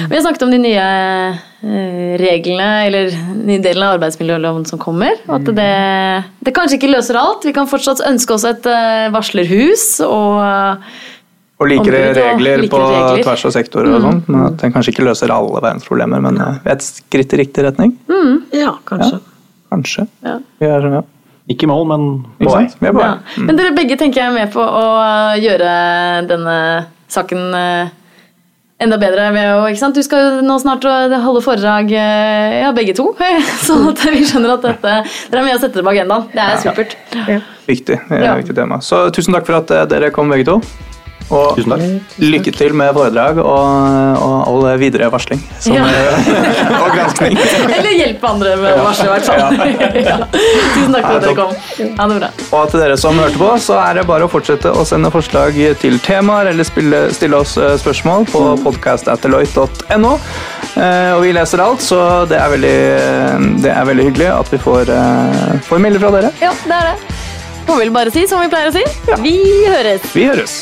[0.10, 3.14] Vi har snakket om de nye eh, reglene, eller
[3.46, 5.22] nye delen av arbeidsmiljøloven som kommer.
[5.30, 5.70] og At det,
[6.50, 7.46] det kanskje ikke løser alt.
[7.46, 8.66] Vi kan fortsatt ønske oss et
[9.14, 10.42] varslerhus og
[11.62, 13.20] Og likere regler likere på regler.
[13.22, 13.26] Mm.
[13.28, 14.32] tvers av sektorer og sånt.
[14.34, 18.00] Men at den kanskje ikke løser alle verdens problemer, men et skritt i riktig retning.
[18.50, 19.22] Ja, kanskje.
[19.72, 20.06] Kanskje.
[20.26, 20.38] Ja.
[20.60, 21.02] Vi er, ja.
[21.52, 22.04] Ikke mål, men
[22.40, 22.68] på vei.
[22.68, 22.78] sant?
[22.82, 23.08] Vi er på vei.
[23.08, 23.46] Ja.
[23.48, 24.84] Men dere begge tenker jeg er med på å
[25.42, 25.72] gjøre
[26.30, 26.56] denne
[27.12, 27.90] saken eh,
[28.82, 29.98] enda bedre ved å ikke sant?
[29.98, 30.86] Du skal jo nå snart
[31.24, 33.10] holde foredrag, eh, ja, begge to.
[33.66, 34.94] Så at vi skjønner at dette
[35.32, 36.30] Dere er med å sette det på agendaen.
[36.36, 36.96] Det er supert.
[37.68, 38.32] Viktig, det er Ja.
[38.38, 38.80] et viktig tema.
[38.84, 40.60] Så tusen takk for at eh, dere kom begge to.
[41.32, 42.16] Og Tusen takk.
[42.20, 45.86] lykke til med foredrag og, og all videre varsling som, Ja.
[46.82, 47.38] og granskning.
[47.40, 49.40] Eller hjelpe andre med å varsle, i hvert fall.
[50.12, 50.18] Ja.
[50.34, 51.54] Tusen takk for at dere kom.
[52.02, 52.30] Ha det bra.
[52.60, 55.56] Og til dere som hørte på, så er det bare å fortsette å sende forslag
[55.82, 60.14] til temaer eller spille, stille oss eh, spørsmål på podcast.deloitte.no.
[60.76, 62.76] Eh, Og vi leser alt, så det er veldig,
[63.64, 66.34] det er veldig hyggelig at vi får, eh, får meldinger fra dere.
[66.44, 67.18] Ja, det er det.
[67.68, 68.84] Får vel bare si som vi pleier å si.
[69.22, 69.36] Vi
[69.70, 70.08] høres.
[70.18, 70.62] Vi høres.